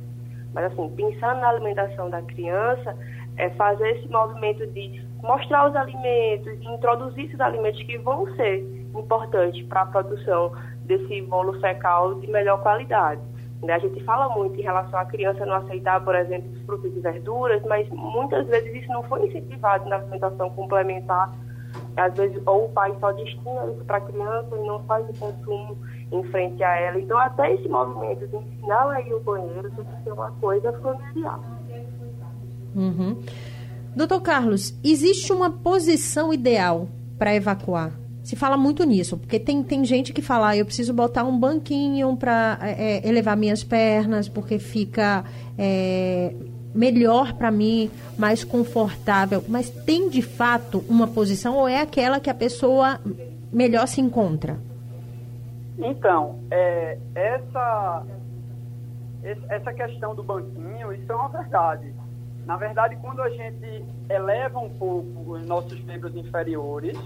Mas, 0.53 0.65
assim, 0.65 0.89
pensando 0.95 1.41
na 1.41 1.49
alimentação 1.49 2.09
da 2.09 2.21
criança, 2.21 2.95
é 3.37 3.49
fazer 3.51 3.97
esse 3.97 4.07
movimento 4.09 4.65
de 4.67 5.05
mostrar 5.21 5.69
os 5.69 5.75
alimentos, 5.75 6.53
introduzir 6.61 7.25
esses 7.25 7.39
alimentos 7.39 7.81
que 7.83 7.97
vão 7.97 8.25
ser 8.35 8.59
importantes 8.95 9.65
para 9.67 9.81
a 9.81 9.85
produção 9.85 10.51
desse 10.85 11.21
bolo 11.23 11.59
fecal 11.59 12.15
de 12.15 12.27
melhor 12.27 12.61
qualidade. 12.61 13.21
Né? 13.61 13.73
A 13.73 13.79
gente 13.79 14.03
fala 14.03 14.29
muito 14.35 14.59
em 14.59 14.63
relação 14.63 14.99
à 14.99 15.05
criança 15.05 15.45
não 15.45 15.55
aceitar, 15.55 16.03
por 16.03 16.15
exemplo, 16.15 16.49
frutas 16.65 16.95
e 16.95 16.99
verduras, 16.99 17.61
mas 17.63 17.89
muitas 17.89 18.45
vezes 18.47 18.83
isso 18.83 18.91
não 18.91 19.03
foi 19.03 19.25
incentivado 19.25 19.89
na 19.89 19.97
alimentação 19.97 20.49
complementar. 20.51 21.33
Às 21.95 22.13
vezes, 22.13 22.41
ou 22.45 22.65
o 22.65 22.69
pai 22.69 22.95
só 22.99 23.11
destina 23.11 23.65
isso 23.71 23.83
para 23.85 23.97
a 23.97 24.01
criança 24.01 24.55
e 24.55 24.67
não 24.67 24.83
faz 24.83 25.07
o 25.09 25.13
consumo 25.19 25.77
em 26.11 26.23
frente 26.25 26.63
a 26.63 26.75
ela. 26.79 26.99
Então, 26.99 27.17
até 27.17 27.53
esse 27.53 27.67
movimento 27.67 28.27
de 28.27 28.35
ensinar 28.35 28.89
a 28.89 29.01
ir 29.01 29.11
ao 29.11 29.19
banheiro 29.19 29.69
tem 29.71 29.83
que 29.85 30.03
ser 30.03 30.11
uma 30.11 30.31
coisa 30.33 30.71
familiar. 30.73 31.39
Uhum. 32.75 33.21
Doutor 33.95 34.21
Carlos, 34.21 34.79
existe 34.83 35.33
uma 35.33 35.49
posição 35.49 36.31
ideal 36.31 36.87
para 37.17 37.33
evacuar? 37.33 37.91
Se 38.27 38.35
fala 38.35 38.57
muito 38.57 38.83
nisso, 38.83 39.17
porque 39.17 39.39
tem, 39.39 39.63
tem 39.63 39.85
gente 39.85 40.11
que 40.11 40.21
fala, 40.21 40.49
ah, 40.49 40.57
eu 40.57 40.65
preciso 40.65 40.93
botar 40.93 41.23
um 41.23 41.39
banquinho 41.39 42.13
para 42.17 42.59
é, 42.61 42.97
é, 42.97 43.07
elevar 43.07 43.37
minhas 43.37 43.63
pernas, 43.63 44.27
porque 44.27 44.59
fica 44.59 45.23
é, 45.57 46.35
melhor 46.75 47.31
para 47.35 47.49
mim, 47.49 47.89
mais 48.17 48.43
confortável. 48.43 49.41
Mas 49.47 49.69
tem 49.69 50.09
de 50.09 50.21
fato 50.21 50.83
uma 50.89 51.07
posição 51.07 51.55
ou 51.55 51.69
é 51.69 51.79
aquela 51.79 52.19
que 52.19 52.29
a 52.29 52.33
pessoa 52.33 52.99
melhor 53.49 53.87
se 53.87 54.01
encontra? 54.01 54.59
Então, 55.77 56.37
é, 56.51 56.97
essa, 57.15 58.03
essa 59.23 59.71
questão 59.71 60.13
do 60.13 60.21
banquinho, 60.21 60.91
isso 60.91 61.09
é 61.09 61.15
uma 61.15 61.29
verdade. 61.29 61.93
Na 62.45 62.57
verdade, 62.57 62.97
quando 62.97 63.21
a 63.21 63.29
gente 63.29 63.85
eleva 64.09 64.59
um 64.59 64.69
pouco 64.71 65.31
os 65.31 65.45
nossos 65.45 65.81
membros 65.85 66.13
inferiores, 66.13 66.97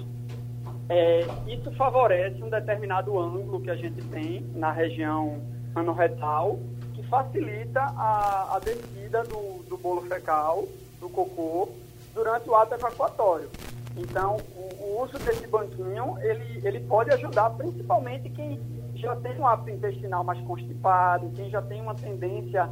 é, 0.89 1.25
isso 1.47 1.71
favorece 1.73 2.41
um 2.43 2.49
determinado 2.49 3.17
ângulo 3.19 3.61
que 3.61 3.69
a 3.69 3.75
gente 3.75 4.01
tem 4.07 4.45
na 4.53 4.71
região 4.71 5.41
anorretal, 5.73 6.59
que 6.93 7.03
facilita 7.03 7.81
a, 7.81 8.55
a 8.55 8.59
descida 8.59 9.23
do, 9.23 9.63
do 9.69 9.77
bolo 9.77 10.01
fecal, 10.01 10.67
do 10.99 11.09
cocô, 11.09 11.69
durante 12.13 12.49
o 12.49 12.55
ato 12.55 12.75
evacuatório. 12.75 13.49
Então, 13.95 14.37
o, 14.55 14.83
o, 14.83 15.03
uso 15.03 15.17
desse 15.19 15.47
banquinho, 15.47 16.17
ele, 16.21 16.61
ele 16.65 16.79
pode 16.81 17.11
ajudar 17.11 17.49
principalmente 17.51 18.29
quem 18.29 18.59
já 18.95 19.15
tem 19.15 19.37
um 19.39 19.47
hábito 19.47 19.71
intestinal 19.71 20.23
mais 20.23 20.39
constipado, 20.41 21.31
quem 21.35 21.49
já 21.49 21.61
tem 21.61 21.81
uma 21.81 21.95
tendência 21.95 22.69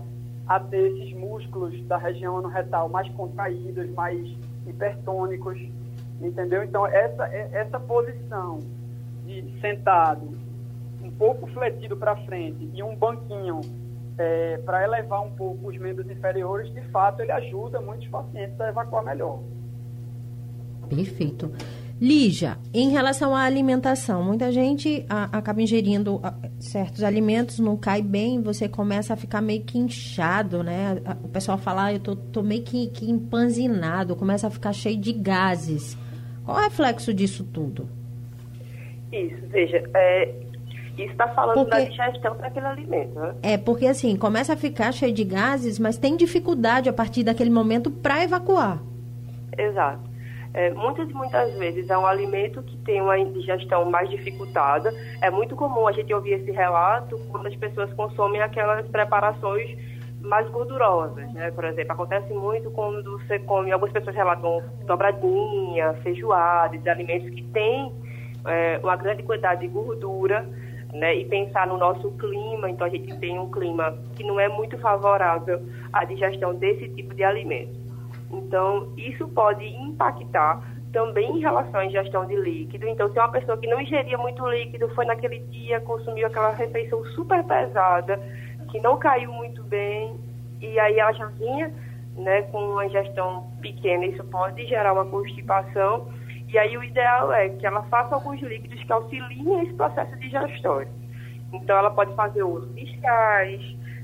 a 0.48 0.60
ter 0.60 0.92
esses 0.92 1.14
músculos 1.16 1.80
da 1.88 1.98
região 1.98 2.38
anorretal 2.38 2.90
mais 2.90 3.10
contraídos, 3.14 3.90
mais 3.92 4.28
hipertônicos, 4.68 5.60
entendeu? 6.22 6.64
Então, 6.64 6.86
essa, 6.86 7.26
essa 7.26 7.80
posição 7.80 8.60
de 9.26 9.44
sentado, 9.62 10.30
um 11.02 11.12
pouco 11.12 11.48
fletido 11.48 11.96
para 11.96 12.16
frente 12.26 12.70
e 12.74 12.84
um 12.84 12.96
banquinho 12.96 13.62
é, 14.18 14.58
para 14.58 14.84
elevar 14.84 15.22
um 15.22 15.32
pouco 15.32 15.70
os 15.70 15.78
membros 15.78 16.10
inferiores, 16.10 16.72
de 16.74 16.82
fato, 16.90 17.22
ele 17.22 17.32
ajuda 17.32 17.80
muitos 17.80 18.08
pacientes 18.08 18.60
a 18.60 18.70
evacuar 18.70 19.04
melhor. 19.04 19.40
Perfeito. 20.90 21.52
Lígia, 22.02 22.58
em 22.74 22.90
relação 22.92 23.36
à 23.36 23.42
alimentação, 23.42 24.24
muita 24.24 24.52
gente 24.54 25.06
a, 25.10 25.38
acaba 25.38 25.62
ingerindo 25.62 26.22
certos 26.58 27.04
alimentos, 27.04 27.60
não 27.60 27.76
cai 27.76 28.02
bem, 28.02 28.42
você 28.42 28.70
começa 28.70 29.14
a 29.14 29.18
ficar 29.18 29.42
meio 29.42 29.64
que 29.64 29.78
inchado, 29.78 30.64
né? 30.64 31.02
O 31.22 31.28
pessoal 31.28 31.58
fala, 31.58 31.86
ah, 31.86 31.94
eu 31.94 32.00
tô, 32.00 32.16
tô 32.16 32.42
meio 32.42 32.64
que, 32.64 32.88
que 32.88 33.10
empanzinado, 33.10 34.16
começa 34.16 34.48
a 34.48 34.50
ficar 34.50 34.72
cheio 34.72 34.98
de 34.98 35.12
gases. 35.12 35.98
Qual 36.46 36.58
o 36.58 36.62
reflexo 36.62 37.14
disso 37.14 37.44
tudo? 37.44 37.88
Isso, 39.12 39.38
veja, 39.48 39.84
é, 39.94 40.34
isso 40.98 41.12
está 41.12 41.28
falando 41.30 41.56
porque, 41.56 41.72
da 41.72 41.82
digestão 41.82 42.36
para 42.36 42.48
aquele 42.48 42.66
alimento, 42.66 43.20
né? 43.20 43.36
É, 43.42 43.58
porque 43.58 43.88
assim, 43.88 44.16
começa 44.16 44.54
a 44.54 44.58
ficar 44.58 44.92
cheio 44.92 45.14
de 45.14 45.24
gases, 45.24 45.80
mas 45.80 45.98
tem 45.98 46.16
dificuldade 46.16 46.90
a 46.90 46.94
partir 46.94 47.24
daquele 47.24 47.50
momento 47.50 47.90
para 47.90 48.24
evacuar. 48.24 48.80
Exato. 49.58 50.10
É, 50.54 50.72
muitas 50.72 51.10
e 51.10 51.14
muitas 51.14 51.54
vezes 51.58 51.90
é 51.90 51.98
um 51.98 52.06
alimento 52.06 52.64
que 52.64 52.76
tem 52.78 53.02
uma 53.02 53.18
digestão 53.24 53.90
mais 53.90 54.10
dificultada. 54.10 54.92
É 55.22 55.30
muito 55.30 55.56
comum 55.56 55.88
a 55.88 55.92
gente 55.92 56.14
ouvir 56.14 56.34
esse 56.34 56.52
relato 56.52 57.20
quando 57.30 57.48
as 57.48 57.56
pessoas 57.56 57.94
consomem 57.94 58.42
aquelas 58.42 58.88
preparações 58.88 59.78
mais 60.22 60.48
gordurosas, 60.50 61.32
né? 61.34 61.52
Por 61.52 61.64
exemplo, 61.64 61.94
acontece 61.94 62.34
muito 62.34 62.70
quando 62.72 63.20
você 63.20 63.40
come, 63.40 63.72
algumas 63.72 63.94
pessoas 63.94 64.16
relatam 64.16 64.62
dobradinha, 64.86 65.94
feijoada, 66.04 66.78
de 66.78 66.90
alimentos 66.90 67.30
que 67.30 67.44
têm 67.44 67.92
é, 68.46 68.80
uma 68.84 68.96
grande 68.96 69.24
quantidade 69.24 69.62
de 69.62 69.68
gordura, 69.68 70.46
né? 70.94 71.16
E 71.16 71.26
pensar 71.26 71.68
no 71.68 71.78
nosso 71.78 72.12
clima, 72.12 72.70
então 72.70 72.88
a 72.88 72.90
gente 72.90 73.16
tem 73.20 73.40
um 73.40 73.50
clima 73.50 73.98
que 74.16 74.24
não 74.24 74.40
é 74.40 74.48
muito 74.48 74.78
favorável 74.78 75.62
à 75.94 76.04
digestão 76.04 76.54
desse 76.56 76.90
tipo 76.90 77.14
de 77.14 77.24
alimento. 77.24 77.78
Então, 78.32 78.94
isso 78.98 79.28
pode 79.30 79.66
impactar 79.66 80.62
também 80.92 81.38
em 81.38 81.40
relação 81.40 81.80
à 81.80 81.86
ingestão 81.86 82.26
de 82.26 82.36
líquido. 82.36 82.88
Então, 82.88 83.12
se 83.12 83.20
uma 83.20 83.30
pessoa 83.30 83.58
que 83.58 83.68
não 83.68 83.80
ingeria 83.80 84.18
muito 84.18 84.46
líquido, 84.48 84.90
foi 84.90 85.06
naquele 85.06 85.40
dia, 85.40 85.80
consumiu 85.82 86.28
aquela 86.28 86.52
refeição 86.52 87.04
super 87.06 87.44
pesada, 87.44 88.20
que 88.70 88.80
não 88.80 88.98
caiu 88.98 89.32
muito 89.32 89.64
bem, 89.64 90.18
e 90.62 90.80
aí 90.80 91.00
ela 91.00 91.12
já 91.14 91.26
vinha 91.28 91.72
né, 92.16 92.42
com 92.44 92.58
uma 92.58 92.86
ingestão 92.86 93.50
pequena, 93.62 94.06
isso 94.06 94.24
pode 94.26 94.66
gerar 94.68 94.94
uma 94.94 95.06
constipação. 95.06 96.08
E 96.48 96.58
aí 96.58 96.78
o 96.78 96.84
ideal 96.84 97.32
é 97.32 97.50
que 97.50 97.66
ela 97.66 97.84
faça 97.84 98.16
alguns 98.16 98.42
líquidos 98.42 98.84
que 98.84 98.92
auxiliem 98.92 99.64
esse 99.64 99.74
processo 99.74 100.16
digestório. 100.18 100.90
Então 101.54 101.78
ela 101.78 101.92
pode 101.92 102.14
fazer 102.16 102.44
uso 102.44 102.68
de 102.74 102.86
chás, 103.00 103.62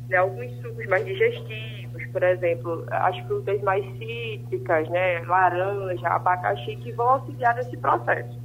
né, 0.09 0.17
alguns 0.17 0.51
sucos 0.61 0.85
mais 0.87 1.05
digestivos, 1.05 2.05
por 2.11 2.23
exemplo, 2.23 2.85
as 2.89 3.17
frutas 3.19 3.61
mais 3.61 3.83
cítricas, 3.97 4.87
né, 4.89 5.19
laranja, 5.21 6.07
abacaxi, 6.07 6.75
que 6.77 6.91
vão 6.91 7.09
auxiliar 7.09 7.55
nesse 7.55 7.75
processo. 7.77 8.39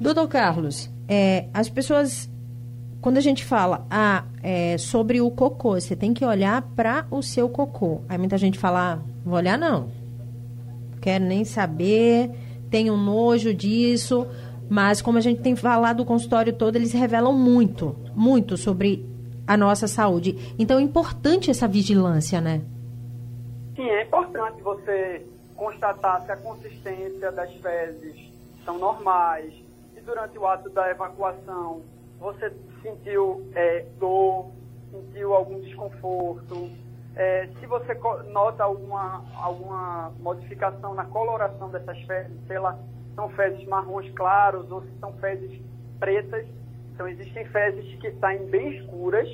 Doutor 0.00 0.28
Carlos, 0.28 0.92
é, 1.08 1.46
as 1.52 1.68
pessoas, 1.68 2.31
quando 3.02 3.18
a 3.18 3.20
gente 3.20 3.44
fala 3.44 3.84
ah, 3.90 4.24
é, 4.44 4.78
sobre 4.78 5.20
o 5.20 5.28
cocô, 5.28 5.72
você 5.78 5.96
tem 5.96 6.14
que 6.14 6.24
olhar 6.24 6.62
para 6.76 7.04
o 7.10 7.20
seu 7.20 7.48
cocô. 7.48 8.00
Aí 8.08 8.16
muita 8.16 8.38
gente 8.38 8.60
fala, 8.60 8.92
ah, 8.92 8.98
vou 9.24 9.34
olhar 9.34 9.58
não, 9.58 9.90
quero 11.00 11.24
nem 11.24 11.44
saber, 11.44 12.30
tenho 12.70 12.96
nojo 12.96 13.52
disso, 13.52 14.24
mas 14.70 15.02
como 15.02 15.18
a 15.18 15.20
gente 15.20 15.42
tem 15.42 15.56
falado 15.56 16.00
o 16.00 16.04
consultório 16.06 16.52
todo, 16.52 16.76
eles 16.76 16.92
revelam 16.92 17.32
muito, 17.32 17.96
muito 18.14 18.56
sobre 18.56 19.04
a 19.48 19.56
nossa 19.56 19.88
saúde. 19.88 20.54
Então 20.56 20.78
é 20.78 20.82
importante 20.82 21.50
essa 21.50 21.66
vigilância, 21.66 22.40
né? 22.40 22.62
Sim, 23.74 23.82
é 23.82 24.04
importante 24.04 24.62
você 24.62 25.26
constatar 25.56 26.22
se 26.24 26.30
a 26.30 26.36
consistência 26.36 27.32
das 27.32 27.52
fezes 27.54 28.30
são 28.64 28.78
normais, 28.78 29.52
se 29.92 30.00
durante 30.02 30.38
o 30.38 30.46
ato 30.46 30.70
da 30.70 30.88
evacuação 30.88 31.82
você 32.22 32.50
sentiu 32.82 33.50
é, 33.54 33.84
dor, 33.98 34.50
sentiu 34.90 35.34
algum 35.34 35.60
desconforto, 35.60 36.70
é, 37.14 37.48
se 37.60 37.66
você 37.66 37.94
nota 38.30 38.64
alguma, 38.64 39.22
alguma 39.34 40.12
modificação 40.18 40.94
na 40.94 41.04
coloração 41.04 41.68
dessas 41.70 42.00
fezes, 42.02 42.32
se 42.46 42.54
elas 42.54 42.76
são 43.14 43.28
fezes 43.30 43.66
marrons 43.66 44.08
claros 44.12 44.70
ou 44.70 44.80
se 44.82 44.98
são 44.98 45.12
fezes 45.14 45.60
pretas, 45.98 46.46
então, 46.94 47.08
existem 47.08 47.44
fezes 47.46 47.94
que 48.00 48.12
saem 48.12 48.46
bem 48.46 48.76
escuras, 48.76 49.28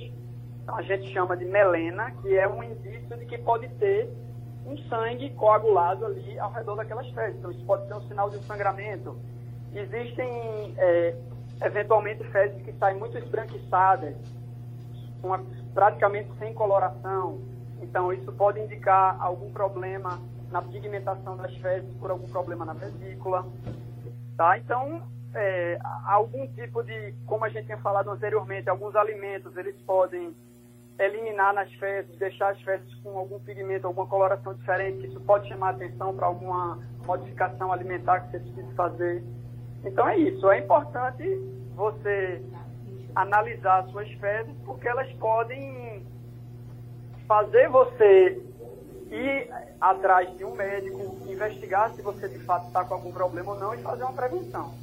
então 0.62 0.76
a 0.76 0.82
gente 0.82 1.12
chama 1.12 1.36
de 1.36 1.44
melena, 1.44 2.10
que 2.22 2.36
é 2.36 2.48
um 2.48 2.62
indício 2.62 3.16
de 3.16 3.26
que 3.26 3.36
pode 3.38 3.68
ter 3.74 4.08
um 4.64 4.76
sangue 4.88 5.30
coagulado 5.30 6.06
ali 6.06 6.38
ao 6.38 6.52
redor 6.52 6.76
daquelas 6.76 7.08
fezes. 7.10 7.36
Então, 7.38 7.50
isso 7.50 7.64
pode 7.64 7.86
ser 7.86 7.94
um 7.94 8.02
sinal 8.02 8.30
de 8.30 8.38
sangramento. 8.44 9.18
Existem, 9.74 10.74
é, 10.78 11.16
eventualmente, 11.62 12.24
fezes 12.24 12.62
que 12.62 12.72
saem 12.74 12.98
muito 12.98 13.16
esbranquiçadas, 13.18 14.14
uma, 15.22 15.44
praticamente 15.74 16.30
sem 16.38 16.54
coloração. 16.54 17.40
Então, 17.80 18.12
isso 18.12 18.32
pode 18.32 18.60
indicar 18.60 19.16
algum 19.20 19.50
problema 19.50 20.20
na 20.50 20.62
pigmentação 20.62 21.36
das 21.36 21.54
fezes 21.56 21.92
por 21.94 22.10
algum 22.10 22.28
problema 22.28 22.64
na 22.64 22.72
vesícula. 22.72 23.46
Tá? 24.36 24.58
Então, 24.58 25.02
é, 25.34 25.78
algum 26.06 26.46
tipo 26.48 26.82
de, 26.82 27.14
como 27.26 27.44
a 27.44 27.48
gente 27.48 27.66
tinha 27.66 27.78
falado 27.78 28.10
anteriormente, 28.10 28.68
alguns 28.68 28.94
alimentos 28.96 29.56
eles 29.56 29.76
podem 29.82 30.34
eliminar 30.98 31.54
nas 31.54 31.72
fezes, 31.74 32.16
deixar 32.18 32.50
as 32.50 32.60
fezes 32.62 32.92
com 32.96 33.16
algum 33.16 33.38
pigmento, 33.38 33.86
alguma 33.86 34.06
coloração 34.06 34.52
diferente, 34.54 35.06
isso 35.06 35.20
pode 35.20 35.48
chamar 35.48 35.70
atenção 35.70 36.14
para 36.14 36.26
alguma 36.26 36.78
modificação 37.06 37.72
alimentar 37.72 38.20
que 38.20 38.32
você 38.32 38.40
precisa 38.40 38.74
fazer. 38.74 39.22
Então 39.84 40.08
é 40.08 40.18
isso, 40.18 40.50
é 40.50 40.58
importante 40.58 41.24
você 41.74 42.42
analisar 43.14 43.80
as 43.80 43.90
suas 43.90 44.10
fezes 44.12 44.52
porque 44.64 44.88
elas 44.88 45.10
podem 45.14 46.02
fazer 47.26 47.68
você 47.68 48.40
ir 49.10 49.50
atrás 49.80 50.36
de 50.36 50.44
um 50.44 50.54
médico, 50.54 51.16
investigar 51.28 51.92
se 51.94 52.02
você 52.02 52.28
de 52.28 52.38
fato 52.40 52.66
está 52.66 52.84
com 52.84 52.94
algum 52.94 53.12
problema 53.12 53.52
ou 53.52 53.58
não 53.58 53.74
e 53.74 53.78
fazer 53.78 54.02
uma 54.02 54.12
prevenção. 54.12 54.74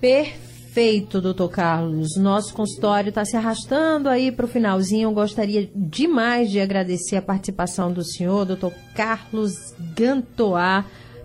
Perfeito, 0.00 1.20
doutor 1.20 1.48
Carlos. 1.48 2.16
Nosso 2.16 2.52
consultório 2.54 3.08
está 3.08 3.24
se 3.24 3.36
arrastando 3.36 4.08
aí 4.08 4.30
para 4.30 4.44
o 4.44 4.48
finalzinho. 4.48 5.08
Eu 5.08 5.14
gostaria 5.14 5.70
demais 5.74 6.50
de 6.50 6.60
agradecer 6.60 7.16
a 7.16 7.22
participação 7.22 7.92
do 7.92 8.04
senhor, 8.04 8.44
doutor 8.44 8.72
Carlos 8.94 9.72
Gantoá, 9.96 10.84